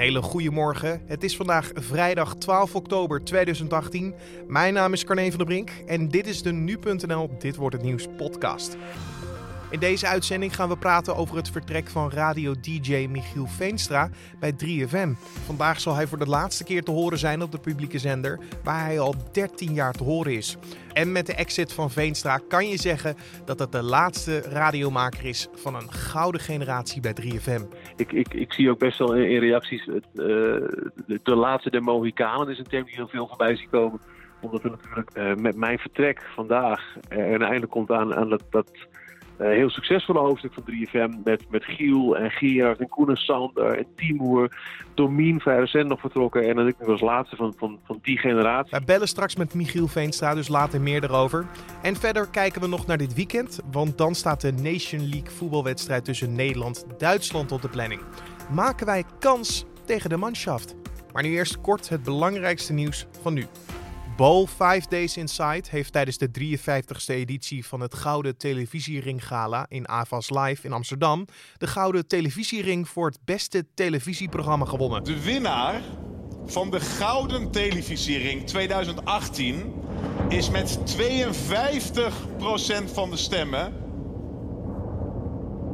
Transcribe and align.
hele 0.00 0.22
goede 0.22 0.50
morgen. 0.50 1.02
Het 1.06 1.24
is 1.24 1.36
vandaag 1.36 1.70
vrijdag 1.74 2.34
12 2.34 2.74
oktober 2.74 3.24
2018. 3.24 4.14
Mijn 4.46 4.74
naam 4.74 4.92
is 4.92 5.04
Carne 5.04 5.28
van 5.28 5.38
der 5.38 5.46
Brink 5.46 5.70
en 5.86 6.08
dit 6.08 6.26
is 6.26 6.42
de 6.42 6.52
Nu.nl 6.52 7.30
Dit 7.38 7.56
Wordt 7.56 7.76
Het 7.76 7.84
Nieuws 7.84 8.06
podcast. 8.16 8.76
In 9.70 9.78
deze 9.78 10.06
uitzending 10.06 10.54
gaan 10.54 10.68
we 10.68 10.76
praten 10.76 11.16
over 11.16 11.36
het 11.36 11.50
vertrek 11.50 11.88
van 11.88 12.10
radio-dj 12.10 13.06
Michiel 13.10 13.46
Veenstra 13.46 14.08
bij 14.40 14.52
3FM. 14.52 15.10
Vandaag 15.44 15.80
zal 15.80 15.94
hij 15.94 16.06
voor 16.06 16.18
de 16.18 16.26
laatste 16.26 16.64
keer 16.64 16.82
te 16.82 16.90
horen 16.90 17.18
zijn 17.18 17.42
op 17.42 17.52
de 17.52 17.58
publieke 17.58 17.98
zender, 17.98 18.38
waar 18.64 18.84
hij 18.84 18.98
al 18.98 19.14
13 19.32 19.74
jaar 19.74 19.92
te 19.92 20.04
horen 20.04 20.32
is. 20.32 20.56
En 20.92 21.12
met 21.12 21.26
de 21.26 21.34
exit 21.34 21.72
van 21.72 21.90
Veenstra 21.90 22.40
kan 22.48 22.68
je 22.68 22.76
zeggen 22.76 23.16
dat 23.44 23.58
het 23.58 23.72
de 23.72 23.82
laatste 23.82 24.40
radiomaker 24.40 25.24
is 25.24 25.48
van 25.54 25.74
een 25.74 25.92
gouden 25.92 26.40
generatie 26.40 27.00
bij 27.00 27.14
3FM. 27.22 27.62
Ik, 27.96 28.12
ik, 28.12 28.34
ik 28.34 28.52
zie 28.52 28.70
ook 28.70 28.78
best 28.78 28.98
wel 28.98 29.14
in, 29.14 29.38
reacties 29.38 29.86
uh, 29.86 29.96
de, 30.14 31.20
de, 31.22 31.34
laatste 31.34 31.70
der 31.70 31.82
Mohikanen 31.82 32.48
is 32.48 32.58
een 32.58 32.64
term 32.64 32.84
die 32.84 32.94
heel 32.94 33.08
veel 33.08 33.28
voorbij 33.28 33.56
ziet 33.56 33.70
komen. 33.70 34.00
Omdat 34.40 34.64
er 34.64 34.70
natuurlijk 34.70 35.16
uh, 35.16 35.34
met 35.34 35.56
mijn 35.56 35.78
vertrek 35.78 36.22
vandaag 36.34 36.96
er 37.08 37.34
een 37.34 37.42
einde 37.42 37.66
komt 37.66 37.90
aan, 37.90 38.14
aan 38.14 38.28
dat, 38.28 38.42
dat 38.50 38.70
uh, 38.74 39.00
heel 39.48 39.70
succesvolle 39.70 40.18
hoofdstuk 40.18 40.52
van 40.54 40.62
3FM 40.62 41.22
met, 41.24 41.44
met 41.50 41.64
Giel 41.64 42.16
en 42.16 42.30
Gerard 42.30 42.78
en 42.78 42.88
Koen 42.88 43.08
en 43.08 43.16
Sander 43.16 43.78
en 43.78 43.86
Timur. 43.96 44.58
Domien 44.94 45.40
recent 45.44 45.88
nog 45.88 46.00
vertrokken 46.00 46.48
en 46.48 46.56
dan 46.56 46.66
ik 46.66 46.80
als 46.80 47.00
laatste 47.00 47.36
van, 47.36 47.54
van, 47.56 47.78
van 47.84 47.98
die 48.02 48.18
generatie. 48.18 48.78
We 48.78 48.84
bellen 48.84 49.08
straks 49.08 49.36
met 49.36 49.54
Michiel 49.54 49.88
Veenstra, 49.88 50.34
dus 50.34 50.48
later 50.48 50.80
meer 50.80 51.04
erover. 51.04 51.46
En 51.82 51.96
verder 51.96 52.28
kijken 52.28 52.60
we 52.60 52.66
nog 52.66 52.86
naar 52.86 52.98
dit 52.98 53.14
weekend, 53.14 53.60
want 53.70 53.98
dan 53.98 54.14
staat 54.14 54.40
de 54.40 54.52
Nation 54.52 55.08
League 55.08 55.30
voetbalwedstrijd 55.30 56.04
tussen 56.04 56.34
Nederland 56.34 56.84
en 56.88 56.94
Duitsland 56.98 57.52
op 57.52 57.62
de 57.62 57.68
planning. 57.68 58.00
Maken 58.50 58.86
wij 58.86 59.04
kans 59.18 59.66
tegen 59.84 60.10
de 60.10 60.16
manschaft? 60.16 60.74
Maar 61.12 61.22
nu 61.22 61.28
eerst 61.28 61.60
kort 61.60 61.88
het 61.88 62.02
belangrijkste 62.02 62.72
nieuws 62.72 63.06
van 63.22 63.34
nu. 63.34 63.46
Bo 64.20 64.46
5 64.46 64.86
Days 64.86 65.16
Inside 65.16 65.62
heeft 65.70 65.92
tijdens 65.92 66.18
de 66.18 66.28
53ste 66.28 67.14
editie 67.14 67.66
van 67.66 67.80
het 67.80 67.94
Gouden 67.94 68.36
Televisiering 68.36 69.26
Gala 69.26 69.66
in 69.68 69.88
AVAS 69.88 70.30
Live 70.30 70.66
in 70.66 70.72
Amsterdam 70.72 71.26
de 71.58 71.66
Gouden 71.66 72.06
Televisiering 72.06 72.88
voor 72.88 73.06
het 73.06 73.18
beste 73.24 73.66
televisieprogramma 73.74 74.64
gewonnen. 74.64 75.04
De 75.04 75.22
winnaar 75.22 75.82
van 76.46 76.70
de 76.70 76.80
Gouden 76.80 77.50
Televisiering 77.50 78.46
2018 78.46 79.74
is 80.28 80.50
met 80.50 80.78
52% 80.96 82.92
van 82.92 83.10
de 83.10 83.16
stemmen 83.16 83.72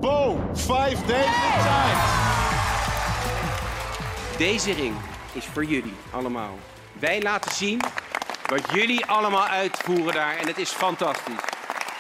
Bo 0.00 0.50
5 0.52 1.00
Days 1.00 1.26
Inside. 1.54 1.96
Deze 4.38 4.72
ring 4.72 4.94
is 5.32 5.44
voor 5.44 5.64
jullie 5.64 5.94
allemaal. 6.10 6.58
Wij 6.98 7.22
laten 7.22 7.52
zien 7.52 7.80
wat 8.46 8.70
jullie 8.74 9.06
allemaal 9.06 9.46
uitvoeren 9.46 10.14
daar. 10.14 10.36
En 10.36 10.46
het 10.46 10.58
is 10.58 10.70
fantastisch. 10.70 11.44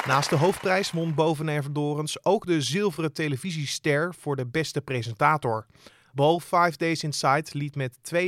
Naast 0.06 0.30
de 0.30 0.36
hoofdprijs 0.36 0.90
won 0.90 1.14
Boven 1.14 1.62
Verdorens 1.62 2.24
ook 2.24 2.46
de 2.46 2.60
zilveren 2.60 3.12
televisiester 3.12 4.14
voor 4.18 4.36
de 4.36 4.46
beste 4.46 4.80
presentator. 4.80 5.66
Bo 6.16 6.38
5 6.38 6.76
Days 6.76 7.02
Inside 7.02 7.44
liet 7.52 7.74
met 7.74 7.96
52% 8.14 8.22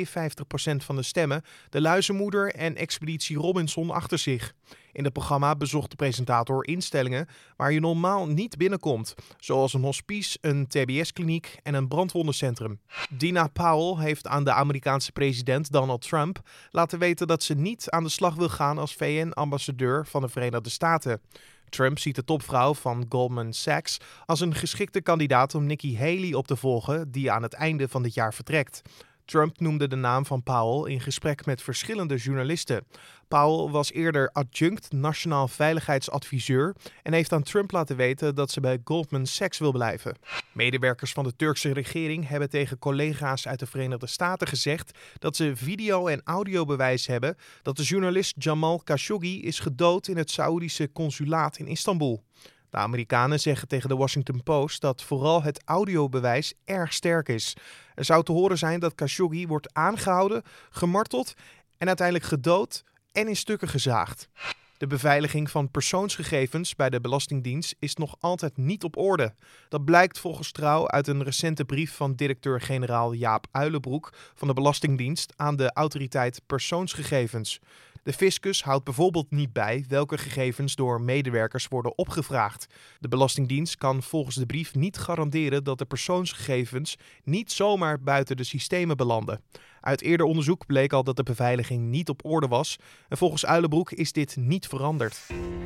van 0.76 0.96
de 0.96 1.02
stemmen 1.02 1.42
de 1.68 1.80
luizenmoeder 1.80 2.54
en 2.54 2.76
Expeditie 2.76 3.36
Robinson 3.36 3.90
achter 3.90 4.18
zich. 4.18 4.54
In 4.92 5.04
het 5.04 5.12
programma 5.12 5.56
bezocht 5.56 5.90
de 5.90 5.96
presentator 5.96 6.66
instellingen 6.66 7.28
waar 7.56 7.72
je 7.72 7.80
normaal 7.80 8.26
niet 8.26 8.56
binnenkomt, 8.56 9.14
zoals 9.38 9.74
een 9.74 9.82
hospice, 9.82 10.38
een 10.40 10.66
TBS-kliniek 10.66 11.58
en 11.62 11.74
een 11.74 11.88
brandwondencentrum. 11.88 12.80
Dina 13.10 13.46
Powell 13.46 14.04
heeft 14.04 14.26
aan 14.26 14.44
de 14.44 14.52
Amerikaanse 14.52 15.12
president 15.12 15.72
Donald 15.72 16.00
Trump 16.00 16.40
laten 16.70 16.98
weten 16.98 17.26
dat 17.26 17.42
ze 17.42 17.54
niet 17.54 17.90
aan 17.90 18.04
de 18.04 18.10
slag 18.10 18.34
wil 18.34 18.48
gaan 18.48 18.78
als 18.78 18.94
VN-ambassadeur 18.94 20.06
van 20.06 20.20
de 20.20 20.28
Verenigde 20.28 20.70
Staten. 20.70 21.20
Trump 21.68 21.98
ziet 21.98 22.14
de 22.14 22.24
topvrouw 22.24 22.74
van 22.74 23.06
Goldman 23.08 23.52
Sachs 23.52 23.98
als 24.26 24.40
een 24.40 24.54
geschikte 24.54 25.00
kandidaat 25.00 25.54
om 25.54 25.66
Nikki 25.66 25.98
Haley 25.98 26.34
op 26.34 26.46
te 26.46 26.56
volgen, 26.56 27.10
die 27.10 27.30
aan 27.30 27.42
het 27.42 27.52
einde 27.52 27.88
van 27.88 28.02
dit 28.02 28.14
jaar 28.14 28.34
vertrekt. 28.34 28.82
Trump 29.28 29.60
noemde 29.60 29.88
de 29.88 29.96
naam 29.96 30.26
van 30.26 30.42
Powell 30.42 30.92
in 30.92 31.00
gesprek 31.00 31.46
met 31.46 31.62
verschillende 31.62 32.16
journalisten. 32.16 32.86
Powell 33.28 33.70
was 33.70 33.92
eerder 33.92 34.30
adjunct 34.32 34.92
nationaal 34.92 35.48
veiligheidsadviseur 35.48 36.76
en 37.02 37.12
heeft 37.12 37.32
aan 37.32 37.42
Trump 37.42 37.70
laten 37.70 37.96
weten 37.96 38.34
dat 38.34 38.50
ze 38.50 38.60
bij 38.60 38.80
Goldman 38.84 39.26
Sachs 39.26 39.58
wil 39.58 39.72
blijven. 39.72 40.16
Medewerkers 40.52 41.12
van 41.12 41.24
de 41.24 41.36
Turkse 41.36 41.72
regering 41.72 42.28
hebben 42.28 42.50
tegen 42.50 42.78
collega's 42.78 43.46
uit 43.46 43.58
de 43.58 43.66
Verenigde 43.66 44.06
Staten 44.06 44.48
gezegd 44.48 44.98
dat 45.18 45.36
ze 45.36 45.52
video- 45.56 46.06
en 46.06 46.20
audiobewijs 46.24 47.06
hebben 47.06 47.36
dat 47.62 47.76
de 47.76 47.82
journalist 47.82 48.34
Jamal 48.38 48.78
Khashoggi 48.84 49.42
is 49.42 49.60
gedood 49.60 50.08
in 50.08 50.16
het 50.16 50.30
Saoedische 50.30 50.92
consulaat 50.92 51.58
in 51.58 51.66
Istanbul. 51.66 52.22
De 52.70 52.76
Amerikanen 52.76 53.40
zeggen 53.40 53.68
tegen 53.68 53.88
de 53.88 53.96
Washington 53.96 54.42
Post 54.42 54.80
dat 54.80 55.02
vooral 55.02 55.42
het 55.42 55.62
audiobewijs 55.64 56.54
erg 56.64 56.92
sterk 56.92 57.28
is. 57.28 57.56
Er 57.98 58.04
zou 58.04 58.24
te 58.24 58.32
horen 58.32 58.58
zijn 58.58 58.80
dat 58.80 58.94
Khashoggi 58.94 59.46
wordt 59.46 59.74
aangehouden, 59.74 60.42
gemarteld 60.70 61.34
en 61.78 61.86
uiteindelijk 61.86 62.26
gedood 62.26 62.84
en 63.12 63.28
in 63.28 63.36
stukken 63.36 63.68
gezaagd. 63.68 64.28
De 64.76 64.86
beveiliging 64.86 65.50
van 65.50 65.70
persoonsgegevens 65.70 66.74
bij 66.76 66.90
de 66.90 67.00
Belastingdienst 67.00 67.74
is 67.78 67.94
nog 67.94 68.16
altijd 68.20 68.56
niet 68.56 68.84
op 68.84 68.96
orde. 68.96 69.34
Dat 69.68 69.84
blijkt 69.84 70.18
volgens 70.18 70.52
Trouw 70.52 70.88
uit 70.88 71.06
een 71.06 71.22
recente 71.22 71.64
brief 71.64 71.94
van 71.94 72.14
directeur-generaal 72.14 73.12
Jaap 73.12 73.46
Uilenbroek 73.50 74.12
van 74.34 74.48
de 74.48 74.54
Belastingdienst 74.54 75.32
aan 75.36 75.56
de 75.56 75.72
autoriteit 75.72 76.40
persoonsgegevens. 76.46 77.60
De 78.02 78.12
fiscus 78.12 78.62
houdt 78.62 78.84
bijvoorbeeld 78.84 79.30
niet 79.30 79.52
bij 79.52 79.84
welke 79.88 80.18
gegevens 80.18 80.74
door 80.74 81.00
medewerkers 81.00 81.68
worden 81.68 81.98
opgevraagd. 81.98 82.66
De 82.98 83.08
Belastingdienst 83.08 83.76
kan 83.76 84.02
volgens 84.02 84.36
de 84.36 84.46
brief 84.46 84.74
niet 84.74 84.98
garanderen 84.98 85.64
dat 85.64 85.78
de 85.78 85.84
persoonsgegevens 85.84 86.96
niet 87.24 87.52
zomaar 87.52 88.00
buiten 88.00 88.36
de 88.36 88.44
systemen 88.44 88.96
belanden. 88.96 89.40
Uit 89.80 90.02
eerder 90.02 90.26
onderzoek 90.26 90.66
bleek 90.66 90.92
al 90.92 91.04
dat 91.04 91.16
de 91.16 91.22
beveiliging 91.22 91.90
niet 91.90 92.08
op 92.08 92.24
orde 92.24 92.46
was 92.46 92.78
en 93.08 93.16
volgens 93.16 93.46
Uilenbroek 93.46 93.92
is 93.92 94.12
dit 94.12 94.36
niet 94.36 94.66
veranderd. 94.66 95.20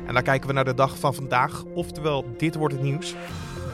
En 0.07 0.13
dan 0.13 0.23
kijken 0.23 0.47
we 0.47 0.53
naar 0.53 0.65
de 0.65 0.73
dag 0.73 0.99
van 0.99 1.13
vandaag, 1.13 1.63
oftewel 1.63 2.25
dit 2.37 2.55
wordt 2.55 2.73
het 2.73 2.83
nieuws. 2.83 3.15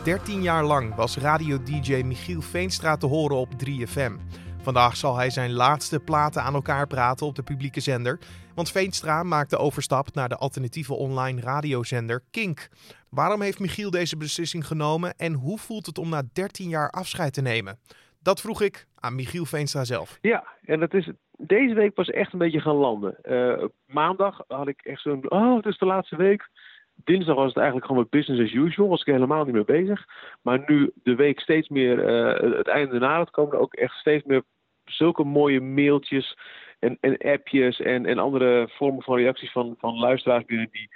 13 0.04 0.42
jaar 0.42 0.66
lang 0.66 0.96
was 0.96 1.18
radio-dj 1.18 2.02
Michiel 2.06 2.42
Veenstra 2.42 2.98
te 2.98 3.06
horen 3.06 3.38
op 3.38 3.50
3FM. 3.66 4.14
Vandaag 4.70 4.96
zal 4.96 5.18
hij 5.18 5.30
zijn 5.30 5.54
laatste 5.54 6.00
platen 6.00 6.42
aan 6.44 6.54
elkaar 6.54 6.88
praten 6.88 7.26
op 7.26 7.36
de 7.36 7.44
publieke 7.44 7.80
zender. 7.80 8.20
Want 8.56 8.72
Veenstra 8.72 9.24
maakt 9.24 9.50
de 9.50 9.58
overstap 9.58 10.14
naar 10.14 10.30
de 10.30 10.36
alternatieve 10.36 10.94
online 10.94 11.42
radiozender 11.42 12.22
Kink. 12.32 12.70
Waarom 13.10 13.42
heeft 13.42 13.60
Michiel 13.60 13.90
deze 13.90 14.18
beslissing 14.18 14.68
genomen 14.68 15.14
en 15.18 15.34
hoe 15.34 15.58
voelt 15.58 15.86
het 15.86 15.98
om 15.98 16.10
na 16.10 16.22
13 16.34 16.70
jaar 16.70 16.90
afscheid 16.90 17.34
te 17.34 17.42
nemen? 17.42 17.80
Dat 18.22 18.42
vroeg 18.42 18.62
ik 18.62 18.86
aan 18.96 19.16
Michiel 19.16 19.46
Veenstra 19.46 19.84
zelf. 19.84 20.18
Ja, 20.22 20.44
en 20.66 20.80
dat 20.80 20.94
is 20.94 21.10
deze 21.38 21.74
week 21.74 21.94
pas 21.94 22.10
echt 22.10 22.34
een 22.34 22.40
beetje 22.40 22.62
gaan 22.62 22.76
landen. 22.76 23.18
Uh, 23.24 23.64
maandag 23.86 24.44
had 24.48 24.68
ik 24.68 24.82
echt 24.82 25.02
zo'n, 25.02 25.32
oh 25.32 25.56
het 25.56 25.66
is 25.66 25.78
de 25.78 25.86
laatste 25.86 26.16
week. 26.16 26.50
Dinsdag 26.96 27.36
was 27.36 27.48
het 27.48 27.58
eigenlijk 27.58 27.88
gewoon 27.88 28.08
business 28.10 28.42
as 28.42 28.52
usual, 28.52 28.90
was 28.90 29.02
ik 29.02 29.14
helemaal 29.14 29.44
niet 29.44 29.54
meer 29.54 29.66
bezig. 29.66 30.06
Maar 30.42 30.64
nu 30.68 30.92
de 31.04 31.16
week 31.16 31.40
steeds 31.40 31.70
meer, 31.70 31.98
uh, 32.10 32.58
het 32.58 32.68
einde 32.68 33.08
het 33.08 33.32
komen 33.32 33.60
ook 33.60 33.74
echt 33.74 33.94
steeds 33.94 34.26
meer 34.26 34.44
zulke 34.90 35.24
mooie 35.24 35.62
mailtjes 35.62 36.38
en, 36.80 36.98
en 37.02 37.18
appjes 37.18 37.80
en, 37.80 38.06
en 38.06 38.18
andere 38.18 38.68
vormen 38.72 39.04
van 39.04 39.18
reacties 39.18 39.52
van, 39.52 39.76
van 39.78 40.00
luisteraars 40.00 40.46
binnen 40.46 40.70
die 40.72 40.90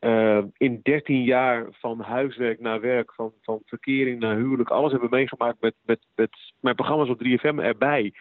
uh, 0.00 0.42
in 0.56 0.80
13 0.82 1.22
jaar 1.22 1.66
van 1.70 2.00
huiswerk 2.00 2.60
naar 2.60 2.80
werk, 2.80 3.14
van, 3.14 3.32
van 3.42 3.60
verkering 3.64 4.20
naar 4.20 4.36
huwelijk, 4.36 4.70
alles 4.70 4.90
hebben 4.90 5.10
meegemaakt 5.10 5.60
met, 5.60 5.74
met, 5.84 5.98
met 6.14 6.30
mijn 6.60 6.74
programma's 6.74 7.08
op 7.08 7.24
3FM 7.24 7.58
erbij. 7.58 8.12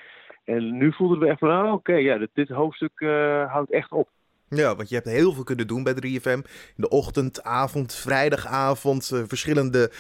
En 0.44 0.78
nu 0.78 0.94
voelden 0.94 1.20
we 1.20 1.28
echt 1.28 1.40
van, 1.40 1.66
oh, 1.66 1.74
oké, 1.74 1.94
ja, 1.94 2.28
dit, 2.34 2.50
hoofdstuk 2.50 3.00
uh, 3.00 3.52
houdt 3.52 3.72
echt 3.72 3.92
op. 3.92 4.10
Ja, 4.56 4.76
want 4.76 4.90
je 4.90 4.96
hebt 4.96 5.08
heel 5.08 5.34
veel 5.34 5.44
kunnen 5.44 5.68
doen 5.68 5.84
bij 5.84 5.94
3FM. 5.94 6.26
In 6.26 6.44
de 6.76 6.90
ochtend, 6.90 7.44
avond, 7.44 7.96
vrijdagavond, 7.96 9.12
uh, 9.14 9.24
verschillende 9.28 9.92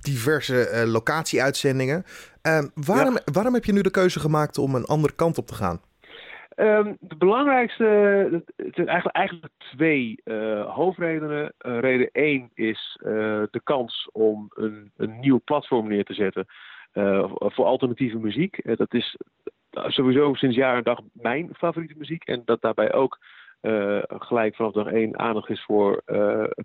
diverse 0.00 0.70
uh, 0.72 0.92
locatieuitzendingen. 0.92 2.04
Uh, 2.42 2.64
waarom, 2.74 3.14
ja. 3.14 3.32
waarom 3.32 3.54
heb 3.54 3.64
je 3.64 3.72
nu 3.72 3.80
de 3.80 3.90
keuze 3.90 4.20
gemaakt 4.20 4.58
om 4.58 4.74
een 4.74 4.84
andere 4.84 5.14
kant 5.14 5.38
op 5.38 5.46
te 5.46 5.54
gaan? 5.54 5.80
Um, 6.56 6.96
de 7.00 7.16
belangrijkste, 7.16 7.84
het 8.56 8.74
zijn 8.74 8.86
eigenlijk, 8.88 9.16
eigenlijk 9.16 9.52
twee 9.58 10.20
uh, 10.24 10.74
hoofdredenen. 10.74 11.52
Reden 11.58 12.08
één 12.12 12.50
is 12.54 12.98
de 13.50 13.60
kans 13.64 14.08
om 14.12 14.46
een, 14.54 14.90
een 14.96 15.20
nieuw 15.20 15.40
platform 15.44 15.88
neer 15.88 16.04
te 16.04 16.14
zetten 16.14 16.46
voor 17.38 17.64
alternatieve 17.64 18.18
muziek. 18.18 18.76
dat 18.76 18.94
is 18.94 19.16
sowieso 19.70 20.34
sinds 20.34 20.56
jaar 20.56 20.76
en 20.76 20.82
dag 20.82 20.98
mijn 21.12 21.48
favoriete 21.52 21.94
muziek. 21.98 22.24
En 22.24 22.42
dat 22.44 22.60
daarbij 22.60 22.92
ook 22.92 23.18
gelijk 24.08 24.56
vanaf 24.56 24.72
dag 24.72 24.86
één 24.86 25.18
aandacht 25.18 25.50
is 25.50 25.64
voor 25.64 26.02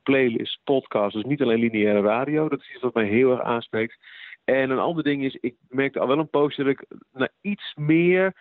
playlists, 0.04 0.60
podcasts. 0.64 1.14
Dus 1.14 1.24
niet 1.24 1.42
alleen 1.42 1.60
lineaire 1.60 2.02
radio. 2.02 2.50
Dat 2.50 2.60
is 2.60 2.74
iets 2.74 2.82
wat 2.82 2.94
mij 2.94 3.06
heel 3.06 3.32
erg 3.32 3.42
aanspreekt. 3.42 3.98
En 4.44 4.70
een 4.70 4.80
ander 4.80 5.04
ding 5.04 5.24
is, 5.24 5.36
ik 5.36 5.56
merkte 5.70 6.00
al 6.00 6.08
wel 6.08 6.20
een 6.20 6.30
poosje 6.30 6.64
dat 6.64 6.72
ik 6.72 6.86
naar 7.12 7.32
iets 7.42 7.74
meer 7.76 8.34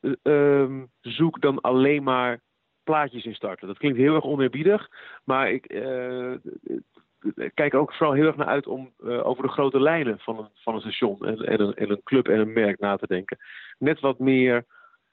eh, 0.00 0.12
ehm, 0.22 0.84
zoek 1.00 1.40
dan 1.40 1.60
alleen 1.60 2.02
maar 2.02 2.40
plaatjes 2.84 3.24
instarten. 3.24 3.66
Dat 3.66 3.78
klinkt 3.78 3.98
heel 3.98 4.14
erg 4.14 4.24
oneerbiedig, 4.24 4.88
maar 5.24 5.50
ik 5.50 5.72
uh, 5.72 6.34
kijk 7.54 7.74
ook 7.74 7.92
vooral 7.92 8.14
heel 8.14 8.26
erg 8.26 8.36
naar 8.36 8.46
uit 8.46 8.66
om 8.66 8.92
uh, 9.04 9.26
over 9.26 9.42
de 9.42 9.48
grote 9.48 9.80
lijnen 9.80 10.18
van 10.18 10.38
een, 10.38 10.48
van 10.54 10.74
een 10.74 10.80
station 10.80 11.26
en, 11.26 11.38
en 11.76 11.90
een 11.90 12.02
club 12.04 12.28
en 12.28 12.38
een 12.38 12.52
merk 12.52 12.78
na 12.78 12.96
te 12.96 13.06
denken. 13.06 13.38
Net 13.78 14.00
wat 14.00 14.18
meer 14.18 14.64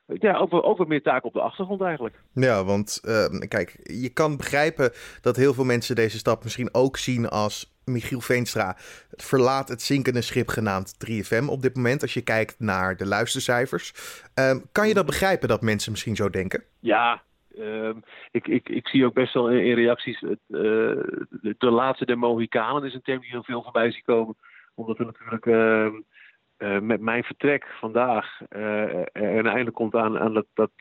ja, 0.05 0.37
ook, 0.37 0.53
ook 0.53 0.77
wat 0.77 0.87
meer 0.87 1.01
taken 1.01 1.27
op 1.27 1.33
de 1.33 1.41
achtergrond 1.41 1.81
eigenlijk. 1.81 2.15
Ja, 2.33 2.63
want 2.63 3.01
uh, 3.05 3.39
kijk, 3.47 3.79
je 3.83 4.09
kan 4.13 4.37
begrijpen 4.37 4.91
dat 5.21 5.35
heel 5.35 5.53
veel 5.53 5.63
mensen 5.63 5.95
deze 5.95 6.17
stap 6.17 6.43
misschien 6.43 6.73
ook 6.73 6.97
zien 6.97 7.29
als 7.29 7.73
Michiel 7.85 8.21
Veenstra 8.21 8.75
verlaat 9.09 9.69
het 9.69 9.81
zinkende 9.81 10.21
schip 10.21 10.47
genaamd 10.47 10.95
3FM 11.07 11.45
op 11.47 11.61
dit 11.61 11.75
moment. 11.75 12.01
Als 12.01 12.13
je 12.13 12.21
kijkt 12.21 12.59
naar 12.59 12.97
de 12.97 13.05
luistercijfers. 13.05 13.93
Uh, 14.39 14.55
kan 14.71 14.87
je 14.87 14.93
dat 14.93 15.05
begrijpen 15.05 15.47
dat 15.47 15.61
mensen 15.61 15.91
misschien 15.91 16.15
zo 16.15 16.29
denken? 16.29 16.63
Ja, 16.79 17.21
uh, 17.57 17.89
ik, 18.31 18.47
ik, 18.47 18.69
ik 18.69 18.87
zie 18.87 19.05
ook 19.05 19.13
best 19.13 19.33
wel 19.33 19.49
in, 19.49 19.65
in 19.65 19.75
reacties. 19.75 20.19
Het, 20.19 20.39
uh, 20.47 20.59
de, 20.59 21.55
de, 21.57 21.69
laatste 21.69 22.05
de 22.05 22.15
Mohikanen 22.15 22.83
is 22.83 22.93
een 22.93 23.01
term 23.01 23.19
die 23.21 23.29
heel 23.29 23.43
veel 23.43 23.63
voorbij 23.63 23.91
ziet 23.91 24.05
komen. 24.05 24.35
Omdat 24.75 24.99
er 24.99 25.05
natuurlijk 25.05 25.45
ehm, 25.45 25.93
uh, 26.63 26.79
met 26.79 27.01
mijn 27.01 27.23
vertrek 27.23 27.67
vandaag 27.79 28.41
uh, 28.49 28.95
er 28.95 29.37
een 29.37 29.47
einde 29.47 29.71
komt 29.71 29.95
aan, 29.95 30.19
aan 30.19 30.33
dat, 30.33 30.45
dat 30.53 30.71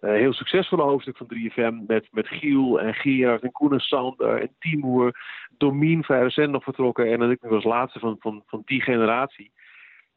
heel 0.00 0.32
succesvolle 0.32 0.82
hoofdstuk 0.82 1.16
van 1.16 1.26
3FM 1.34 1.86
met, 1.86 2.08
met 2.10 2.28
Giel 2.28 2.80
en 2.80 2.94
Gerard 2.94 3.42
en 3.42 3.52
Koen 3.52 3.72
en 3.72 3.80
Sander 3.80 4.40
en 4.40 4.54
Timur, 4.58 5.16
Domien 5.58 6.04
recent 6.06 6.50
nog 6.50 6.64
vertrokken 6.64 7.12
en 7.12 7.18
dan 7.18 7.30
ik 7.30 7.42
nu 7.42 7.50
als 7.50 7.64
laatste 7.64 7.98
van, 7.98 8.16
van, 8.18 8.42
van 8.46 8.62
die 8.64 8.82
generatie. 8.82 9.52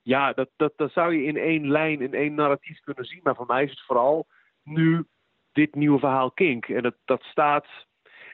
Ja, 0.01 0.33
dat, 0.33 0.49
dat, 0.55 0.91
zou 0.91 1.15
je 1.15 1.23
in 1.23 1.37
één 1.37 1.71
lijn, 1.71 2.01
in 2.01 2.13
één 2.13 2.35
narratief 2.35 2.79
kunnen 2.79 3.05
zien, 3.05 3.19
maar 3.23 3.35
voor 3.35 3.45
mij 3.45 3.63
is 3.63 3.69
het 3.69 3.81
vooral 3.81 4.27
nu 4.63 5.05
dit 5.51 5.75
nieuwe 5.75 5.99
verhaal 5.99 6.31
Kink. 6.31 6.67
En 6.67 6.83
dat, 6.83 6.95
dat 7.05 7.23
staat, 7.23 7.67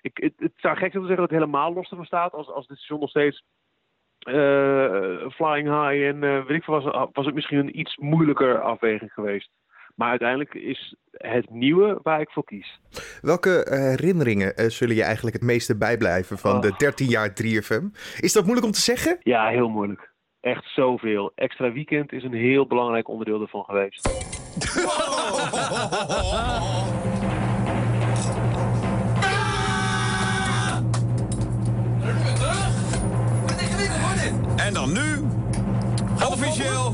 ik, 0.02 0.18
het, 0.18 0.34
het 0.38 0.54
zou 0.56 0.76
gek 0.76 0.92
zijn 0.92 1.04
te 1.04 1.08
zeggen 1.08 1.28
dat 1.28 1.30
het 1.30 1.40
helemaal 1.40 1.74
los 1.74 1.90
ervan 1.90 2.06
staat 2.06 2.34
als, 2.34 2.48
als 2.48 2.68
dit 2.68 2.78
station 2.78 3.00
nog 3.00 3.10
steeds 3.10 3.44
flying 5.32 5.68
high 5.68 6.04
en 6.04 6.24
uh, 6.24 6.46
weet 6.46 6.58
ik 6.58 6.64
veel, 6.64 6.82
was, 6.82 7.10
was 7.14 7.26
het 7.26 7.36
misschien 7.36 7.58
een 7.58 7.80
iets 7.80 7.98
moeilijker 7.98 8.62
afweging 8.62 9.14
geweest. 9.14 9.50
Maar 9.96 10.10
uiteindelijk 10.10 10.54
is 10.54 10.96
het 11.12 11.50
nieuwe 11.50 12.00
waar 12.04 12.22
ik 12.22 12.30
voor 12.30 12.44
kies. 12.44 12.80
Welke 13.22 13.66
herinneringen 13.70 14.54
uh, 14.56 14.66
zullen 14.66 14.96
je 14.96 15.04
eigenlijk 15.04 15.36
het 15.36 15.46
meeste 15.46 15.78
bijblijven 15.78 16.38
van 16.38 16.56
oh. 16.56 16.62
de 16.62 16.74
13 16.78 17.08
jaar 17.08 17.30
3FM? 17.30 17.86
Is 18.20 18.34
dat 18.34 18.44
moeilijk 18.44 18.66
om 18.66 18.72
te 18.72 18.82
zeggen? 18.82 19.18
Ja, 19.20 19.48
heel 19.48 19.70
moeilijk. 19.70 20.10
Echt 20.42 20.66
zoveel. 20.66 21.32
Extra 21.36 21.72
weekend 21.72 22.12
is 22.12 22.24
een 22.24 22.34
heel 22.34 22.68
belangrijk 22.68 23.08
onderdeel 23.08 23.42
ervan 23.42 23.64
geweest. 23.64 24.10
En 34.72 34.78
dan 34.78 34.94
nu, 34.94 35.28
officieel... 36.32 36.94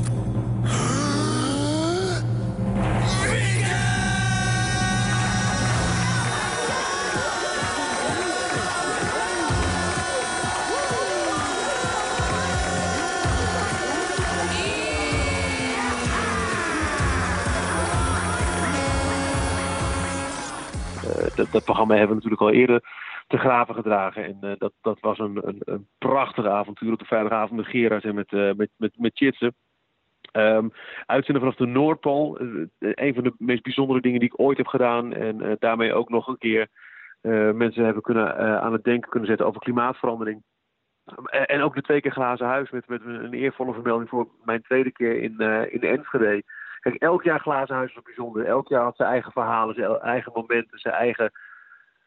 dat, 21.34 21.46
dat 21.50 21.64
programma 21.64 21.94
hebben 21.94 22.16
we 22.16 22.22
natuurlijk 22.22 22.42
al 22.42 22.50
eerder 22.50 22.82
te 23.28 23.38
graven 23.38 23.74
gedragen. 23.74 24.24
En 24.24 24.38
uh, 24.40 24.52
dat, 24.58 24.72
dat 24.80 25.00
was 25.00 25.18
een, 25.18 25.40
een, 25.48 25.60
een 25.64 25.88
prachtige 25.98 26.50
avontuur 26.50 26.92
op 26.92 26.98
de 26.98 27.04
vrijdagavond 27.04 27.60
met 27.60 27.70
Gerard 27.70 28.04
en 28.04 28.14
met, 28.14 28.32
uh, 28.32 28.52
met, 28.52 28.70
met, 28.76 28.92
met 28.98 29.16
Chitsen. 29.16 29.54
Um, 30.32 30.72
uitzenden 31.06 31.42
vanaf 31.42 31.56
de 31.56 31.66
Noordpool. 31.66 32.42
Uh, 32.42 32.66
een 32.78 33.14
van 33.14 33.22
de 33.22 33.34
meest 33.38 33.62
bijzondere 33.62 34.00
dingen 34.00 34.20
die 34.20 34.28
ik 34.28 34.40
ooit 34.40 34.56
heb 34.56 34.66
gedaan. 34.66 35.12
En 35.12 35.56
daarmee 35.58 35.94
ook 35.94 36.08
nog 36.08 36.28
een 36.28 36.38
keer 36.38 36.68
mensen 37.54 37.84
hebben 37.84 38.02
kunnen, 38.02 38.60
aan 38.60 38.72
het 38.72 38.84
denken 38.84 39.10
kunnen 39.10 39.28
zetten 39.28 39.46
over 39.46 39.60
klimaatverandering. 39.60 40.42
en 41.30 41.62
ook 41.62 41.74
de 41.74 41.82
twee 41.82 42.00
keer 42.00 42.12
glazen 42.12 42.46
huis 42.46 42.70
met, 42.70 42.88
met 42.88 43.04
een 43.04 43.32
eervolle 43.32 43.72
vermelding 43.72 44.08
voor 44.08 44.28
mijn 44.44 44.62
tweede 44.62 44.92
keer 44.92 45.22
in, 45.22 45.40
in 45.70 45.80
Enschede. 45.80 46.42
Kijk, 46.80 46.94
elk 46.94 47.22
jaar 47.22 47.40
glazen 47.40 47.74
huis 47.74 47.94
was 47.94 48.04
bijzonder. 48.04 48.44
Elk 48.44 48.68
jaar 48.68 48.82
had 48.82 48.96
zijn 48.96 49.08
eigen 49.08 49.32
verhalen, 49.32 49.74
zijn 49.74 49.98
eigen 49.98 50.32
momenten, 50.34 50.78
zijn 50.78 50.94
eigen 50.94 51.30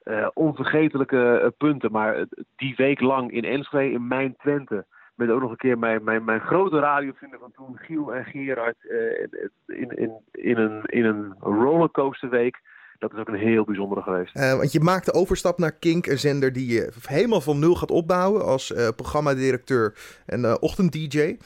uh, 0.03 0.27
onvergetelijke 0.33 1.41
uh, 1.43 1.47
punten. 1.57 1.91
Maar 1.91 2.25
die 2.55 2.73
week 2.75 2.99
lang 2.99 3.31
in 3.31 3.43
Enschede, 3.43 3.93
in 3.93 4.07
mijn 4.07 4.35
Twente. 4.37 4.85
Met 5.15 5.29
ook 5.29 5.41
nog 5.41 5.51
een 5.51 5.57
keer 5.57 5.77
mijn, 5.77 6.03
mijn, 6.03 6.23
mijn 6.23 6.39
grote 6.39 6.79
radiovrienden 6.79 7.39
van 7.39 7.51
toen, 7.51 7.77
Giel 7.77 8.13
en 8.13 8.25
Gerard. 8.25 8.75
Uh, 8.83 9.79
in, 9.79 9.97
in, 9.97 10.11
in, 10.31 10.57
een, 10.57 10.81
in 10.85 11.05
een 11.05 11.33
rollercoasterweek. 11.39 12.59
Dat 12.99 13.13
is 13.13 13.19
ook 13.19 13.27
een 13.27 13.35
heel 13.35 13.63
bijzondere 13.63 14.01
geweest. 14.01 14.33
want 14.33 14.71
je 14.71 14.79
maakt 14.79 15.05
de 15.05 15.13
overstap 15.13 15.57
naar 15.57 15.71
Kink, 15.71 16.05
een 16.05 16.17
zender 16.17 16.53
die 16.53 16.73
je 16.73 16.91
helemaal 17.07 17.41
van 17.41 17.59
nul 17.59 17.75
gaat 17.75 17.91
opbouwen. 17.91 18.45
Als 18.45 18.73
programmadirecteur 18.95 19.95
en 20.25 20.61
ochtend-DJ. 20.61 21.37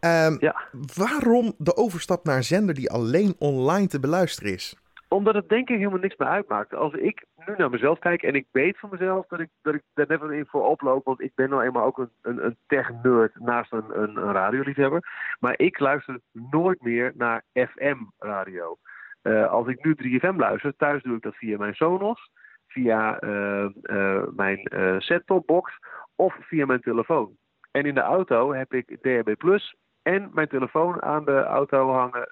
Um, 0.00 0.36
ja. 0.40 0.56
Waarom 0.96 1.54
de 1.58 1.76
overstap 1.76 2.24
naar 2.24 2.36
een 2.36 2.44
zender 2.44 2.74
die 2.74 2.90
alleen 2.90 3.34
online 3.38 3.86
te 3.86 4.00
beluisteren 4.00 4.52
is? 4.52 4.76
Omdat 5.08 5.34
het 5.34 5.48
denk 5.48 5.68
ik 5.68 5.76
helemaal 5.76 5.98
niks 5.98 6.16
meer 6.16 6.28
uitmaakt. 6.28 6.74
Als 6.74 6.92
ik 6.92 7.24
nu 7.46 7.54
naar 7.56 7.70
mezelf 7.70 7.98
kijk 7.98 8.22
en 8.22 8.34
ik 8.34 8.46
weet 8.50 8.78
van 8.78 8.88
mezelf 8.92 9.26
dat 9.26 9.40
ik, 9.40 9.48
dat 9.62 9.74
ik 9.74 9.82
daar 9.94 10.06
net 10.08 10.30
in 10.30 10.46
voor 10.46 10.66
oploop. 10.66 11.04
Want 11.04 11.20
ik 11.20 11.32
ben 11.34 11.50
nou 11.50 11.62
eenmaal 11.62 11.84
ook 11.84 11.98
een, 11.98 12.10
een, 12.22 12.44
een 12.44 12.56
tech-nerd 12.66 13.40
naast 13.40 13.72
een, 13.72 14.02
een, 14.02 14.16
een 14.16 14.32
radioliefhebber. 14.32 15.02
Maar 15.40 15.54
ik 15.56 15.78
luister 15.78 16.20
nooit 16.32 16.82
meer 16.82 17.12
naar 17.16 17.42
FM-radio. 17.52 18.78
Uh, 19.22 19.50
als 19.50 19.66
ik 19.66 19.84
nu 19.84 20.20
3FM 20.20 20.36
luister, 20.36 20.76
thuis 20.76 21.02
doe 21.02 21.16
ik 21.16 21.22
dat 21.22 21.34
via 21.34 21.58
mijn 21.58 21.74
Sonos, 21.74 22.30
via 22.68 23.22
uh, 23.22 23.68
uh, 23.82 24.22
mijn 24.36 24.60
set-topbox 24.98 25.78
of 26.14 26.36
via 26.40 26.66
mijn 26.66 26.80
telefoon. 26.80 27.36
En 27.70 27.84
in 27.84 27.94
de 27.94 28.00
auto 28.00 28.52
heb 28.52 28.74
ik 28.74 28.86
DHB 29.02 29.36
Plus 29.38 29.76
en 30.02 30.30
mijn 30.32 30.48
telefoon 30.48 31.02
aan 31.02 31.24
de 31.24 31.42
auto 31.42 31.92
hangen 31.92 32.28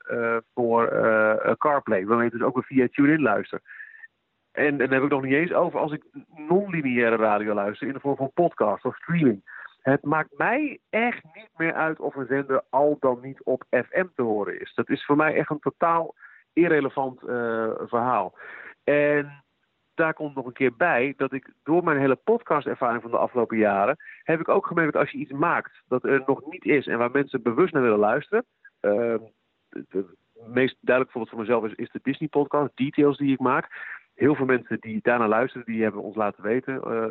voor 0.55 0.89
CarPlay, 1.59 2.07
waarmee 2.07 2.27
ik 2.27 2.33
dus 2.33 2.43
ook 2.43 2.55
weer 2.55 2.65
via 2.65 2.89
TuneIn 2.91 3.23
luister. 3.23 3.61
En, 4.59 4.67
en 4.67 4.79
dan 4.79 4.91
heb 4.91 5.03
ik 5.03 5.11
nog 5.11 5.23
niet 5.23 5.33
eens 5.33 5.53
over 5.53 5.81
als 5.81 5.93
ik 5.93 6.05
non-lineaire 6.49 7.17
radio 7.17 7.55
luister 7.55 7.87
in 7.87 7.93
de 7.93 8.01
vorm 8.01 8.17
van 8.17 8.33
podcast 8.35 8.85
of 8.85 8.97
streaming. 8.97 9.43
Het 9.83 10.05
maakt 10.05 10.39
mij 10.39 10.79
echt 10.91 11.25
niet 11.35 11.51
meer 11.57 11.73
uit 11.73 12.01
of 12.01 12.15
een 12.15 12.27
zender 12.27 12.63
al 12.71 12.97
dan 13.01 13.19
niet 13.23 13.43
op 13.43 13.65
FM 13.71 14.07
te 14.15 14.23
horen 14.23 14.61
is. 14.61 14.75
Dat 14.75 14.89
is 14.89 15.05
voor 15.05 15.17
mij 15.17 15.35
echt 15.35 15.51
een 15.51 15.59
totaal 15.59 16.15
irrelevant 16.53 17.23
uh, 17.23 17.71
verhaal. 17.87 18.39
En 18.85 19.43
daar 19.95 20.15
komt 20.15 20.35
nog 20.35 20.47
een 20.47 20.53
keer 20.53 20.77
bij 20.77 21.15
dat 21.17 21.33
ik 21.33 21.53
door 21.63 21.85
mijn 21.85 21.99
hele 21.99 22.17
podcastervaring 22.17 23.03
van 23.03 23.11
de 23.11 23.19
afgelopen 23.19 23.59
jaren 23.59 23.97
heb 24.23 24.41
ik 24.41 24.49
ook 24.49 24.67
gemerkt 24.67 24.93
dat 24.93 25.03
als 25.03 25.11
je 25.11 25.19
iets 25.19 25.33
maakt 25.33 25.83
dat 25.89 26.05
er 26.05 26.23
nog 26.27 26.43
niet 26.51 26.65
is 26.65 26.87
en 26.87 26.99
waar 26.99 27.11
mensen 27.11 27.43
bewust 27.43 27.73
naar 27.73 27.83
willen 27.83 27.99
luisteren. 27.99 28.45
Het 28.81 30.07
meest 30.47 30.77
duidelijk 30.81 31.15
voorbeeld 31.17 31.31
voor 31.31 31.41
mezelf 31.41 31.65
is, 31.65 31.75
is 31.75 31.91
de 31.91 32.01
Disney 32.03 32.29
podcast, 32.29 32.77
details 32.77 33.17
die 33.17 33.33
ik 33.33 33.41
maak. 33.41 33.97
Heel 34.19 34.35
veel 34.35 34.47
mensen 34.47 34.77
die 34.81 34.99
daarna 35.03 35.29
luisteren, 35.29 35.67
die 35.67 35.83
hebben 35.83 36.03
ons 36.03 36.17
laten 36.17 36.43
weten 36.43 36.75
uh, 36.87 37.09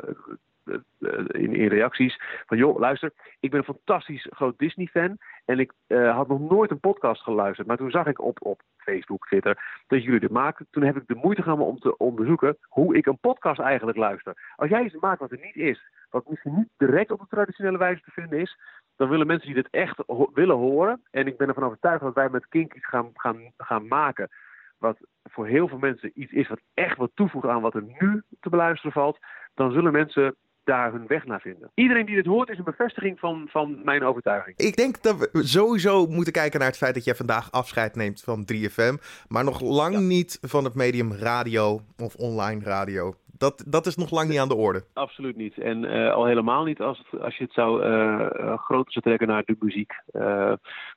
in, 1.27 1.53
in, 1.55 1.67
reacties 1.67 2.19
van 2.45 2.57
joh, 2.57 2.79
luister, 2.79 3.11
ik 3.39 3.49
ben 3.49 3.59
een 3.59 3.75
fantastisch 3.75 4.27
groot 4.29 4.57
Disney-fan 4.57 5.17
en 5.45 5.59
ik 5.59 5.73
uh, 5.87 6.15
had 6.15 6.27
nog 6.27 6.39
nooit 6.39 6.71
een 6.71 6.79
podcast 6.79 7.21
geluisterd. 7.21 7.67
Maar 7.67 7.77
toen 7.77 7.91
zag 7.91 8.07
ik 8.07 8.21
op, 8.21 8.45
op 8.45 8.61
Facebook, 8.77 9.27
Twitter, 9.27 9.83
dat 9.87 10.03
jullie 10.03 10.19
dit 10.19 10.31
maken. 10.31 10.67
Toen 10.71 10.83
heb 10.83 10.95
ik 10.95 11.07
de 11.07 11.19
moeite 11.21 11.41
genomen 11.41 11.65
om 11.65 11.79
te 11.79 11.97
onderzoeken 11.97 12.57
hoe 12.61 12.95
ik 12.95 13.05
een 13.05 13.19
podcast 13.19 13.59
eigenlijk 13.59 13.97
luister. 13.97 14.53
Als 14.55 14.69
jij 14.69 14.83
iets 14.83 14.99
maakt 14.99 15.19
wat 15.19 15.31
er 15.31 15.39
niet 15.41 15.55
is, 15.55 15.89
wat 16.09 16.29
misschien 16.29 16.55
niet 16.55 16.69
direct 16.77 17.11
op 17.11 17.19
de 17.19 17.27
traditionele 17.29 17.77
wijze 17.77 18.01
te 18.01 18.11
vinden 18.11 18.39
is, 18.39 18.57
dan 18.95 19.09
willen 19.09 19.27
mensen 19.27 19.47
die 19.47 19.61
dit 19.63 19.71
echt 19.71 20.03
ho 20.05 20.29
willen 20.33 20.55
horen. 20.55 21.01
En 21.11 21.27
ik 21.27 21.37
ben 21.37 21.47
ervan 21.47 21.63
overtuigd 21.63 22.01
dat 22.01 22.13
wij 22.13 22.29
met 22.29 22.47
Kink 22.47 22.73
iets 22.73 22.87
gaan, 22.87 23.11
gaan, 23.13 23.51
gaan 23.57 23.87
maken. 23.87 24.29
Wat 24.77 24.97
voor 25.23 25.47
heel 25.47 25.67
veel 25.67 25.77
mensen 25.77 26.11
iets 26.13 26.31
is 26.31 26.47
wat 26.47 26.61
echt 26.73 26.97
wat 26.97 27.11
toevoegt 27.13 27.47
aan 27.47 27.61
wat 27.61 27.75
er 27.75 27.83
nu 27.99 28.23
te 28.39 28.49
beluisteren 28.49 28.91
valt. 28.91 29.17
Dan 29.53 29.71
zullen 29.71 29.91
mensen 29.91 30.35
daar 30.67 30.91
hun 30.91 31.07
weg 31.07 31.25
naar 31.25 31.41
vinden. 31.41 31.71
Iedereen 31.73 32.05
die 32.05 32.15
dit 32.15 32.25
hoort 32.25 32.49
is 32.49 32.57
een 32.57 32.63
bevestiging 32.63 33.19
van, 33.19 33.47
van 33.49 33.83
mijn 33.83 34.03
overtuiging. 34.03 34.57
Ik 34.57 34.75
denk 34.75 35.01
dat 35.01 35.17
we 35.17 35.29
sowieso 35.43 36.05
moeten 36.07 36.33
kijken 36.33 36.59
naar 36.59 36.67
het 36.67 36.77
feit 36.77 36.93
dat 36.93 37.03
jij 37.03 37.15
vandaag 37.15 37.51
afscheid 37.51 37.95
neemt 37.95 38.21
van 38.21 38.47
3FM. 38.53 39.03
Maar 39.27 39.43
nog 39.43 39.61
lang 39.61 39.99
niet 39.99 40.37
van 40.41 40.63
het 40.63 40.75
medium 40.75 41.13
radio 41.13 41.81
of 41.97 42.15
online 42.15 42.63
radio. 42.63 43.15
Dat, 43.37 43.63
dat 43.67 43.85
is 43.85 43.95
nog 43.95 44.11
lang 44.11 44.29
niet 44.29 44.39
aan 44.39 44.47
de 44.47 44.55
orde. 44.55 44.83
Absoluut 44.93 45.35
niet. 45.35 45.57
En 45.57 45.83
uh, 45.83 46.13
al 46.13 46.25
helemaal 46.25 46.63
niet 46.63 46.81
als, 46.81 47.03
als 47.21 47.37
je 47.37 47.43
het 47.43 47.53
zou 47.53 47.85
uh, 47.85 48.57
groter 48.57 48.91
zou 48.91 49.05
trekken 49.05 49.27
naar 49.27 49.43
de 49.45 49.55
muziek. 49.59 49.93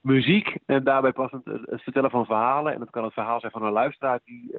Muziek 0.02 0.56
en 0.66 0.84
daarbij 0.84 1.12
passend 1.12 1.44
het 1.44 1.82
vertellen 1.82 2.10
van 2.10 2.24
verhalen. 2.24 2.72
En 2.72 2.78
dat 2.78 2.90
kan 2.90 3.04
het 3.04 3.12
verhaal 3.12 3.40
zijn 3.40 3.52
van 3.52 3.62
een 3.62 3.72
luisteraar 3.72 4.20
die 4.24 4.56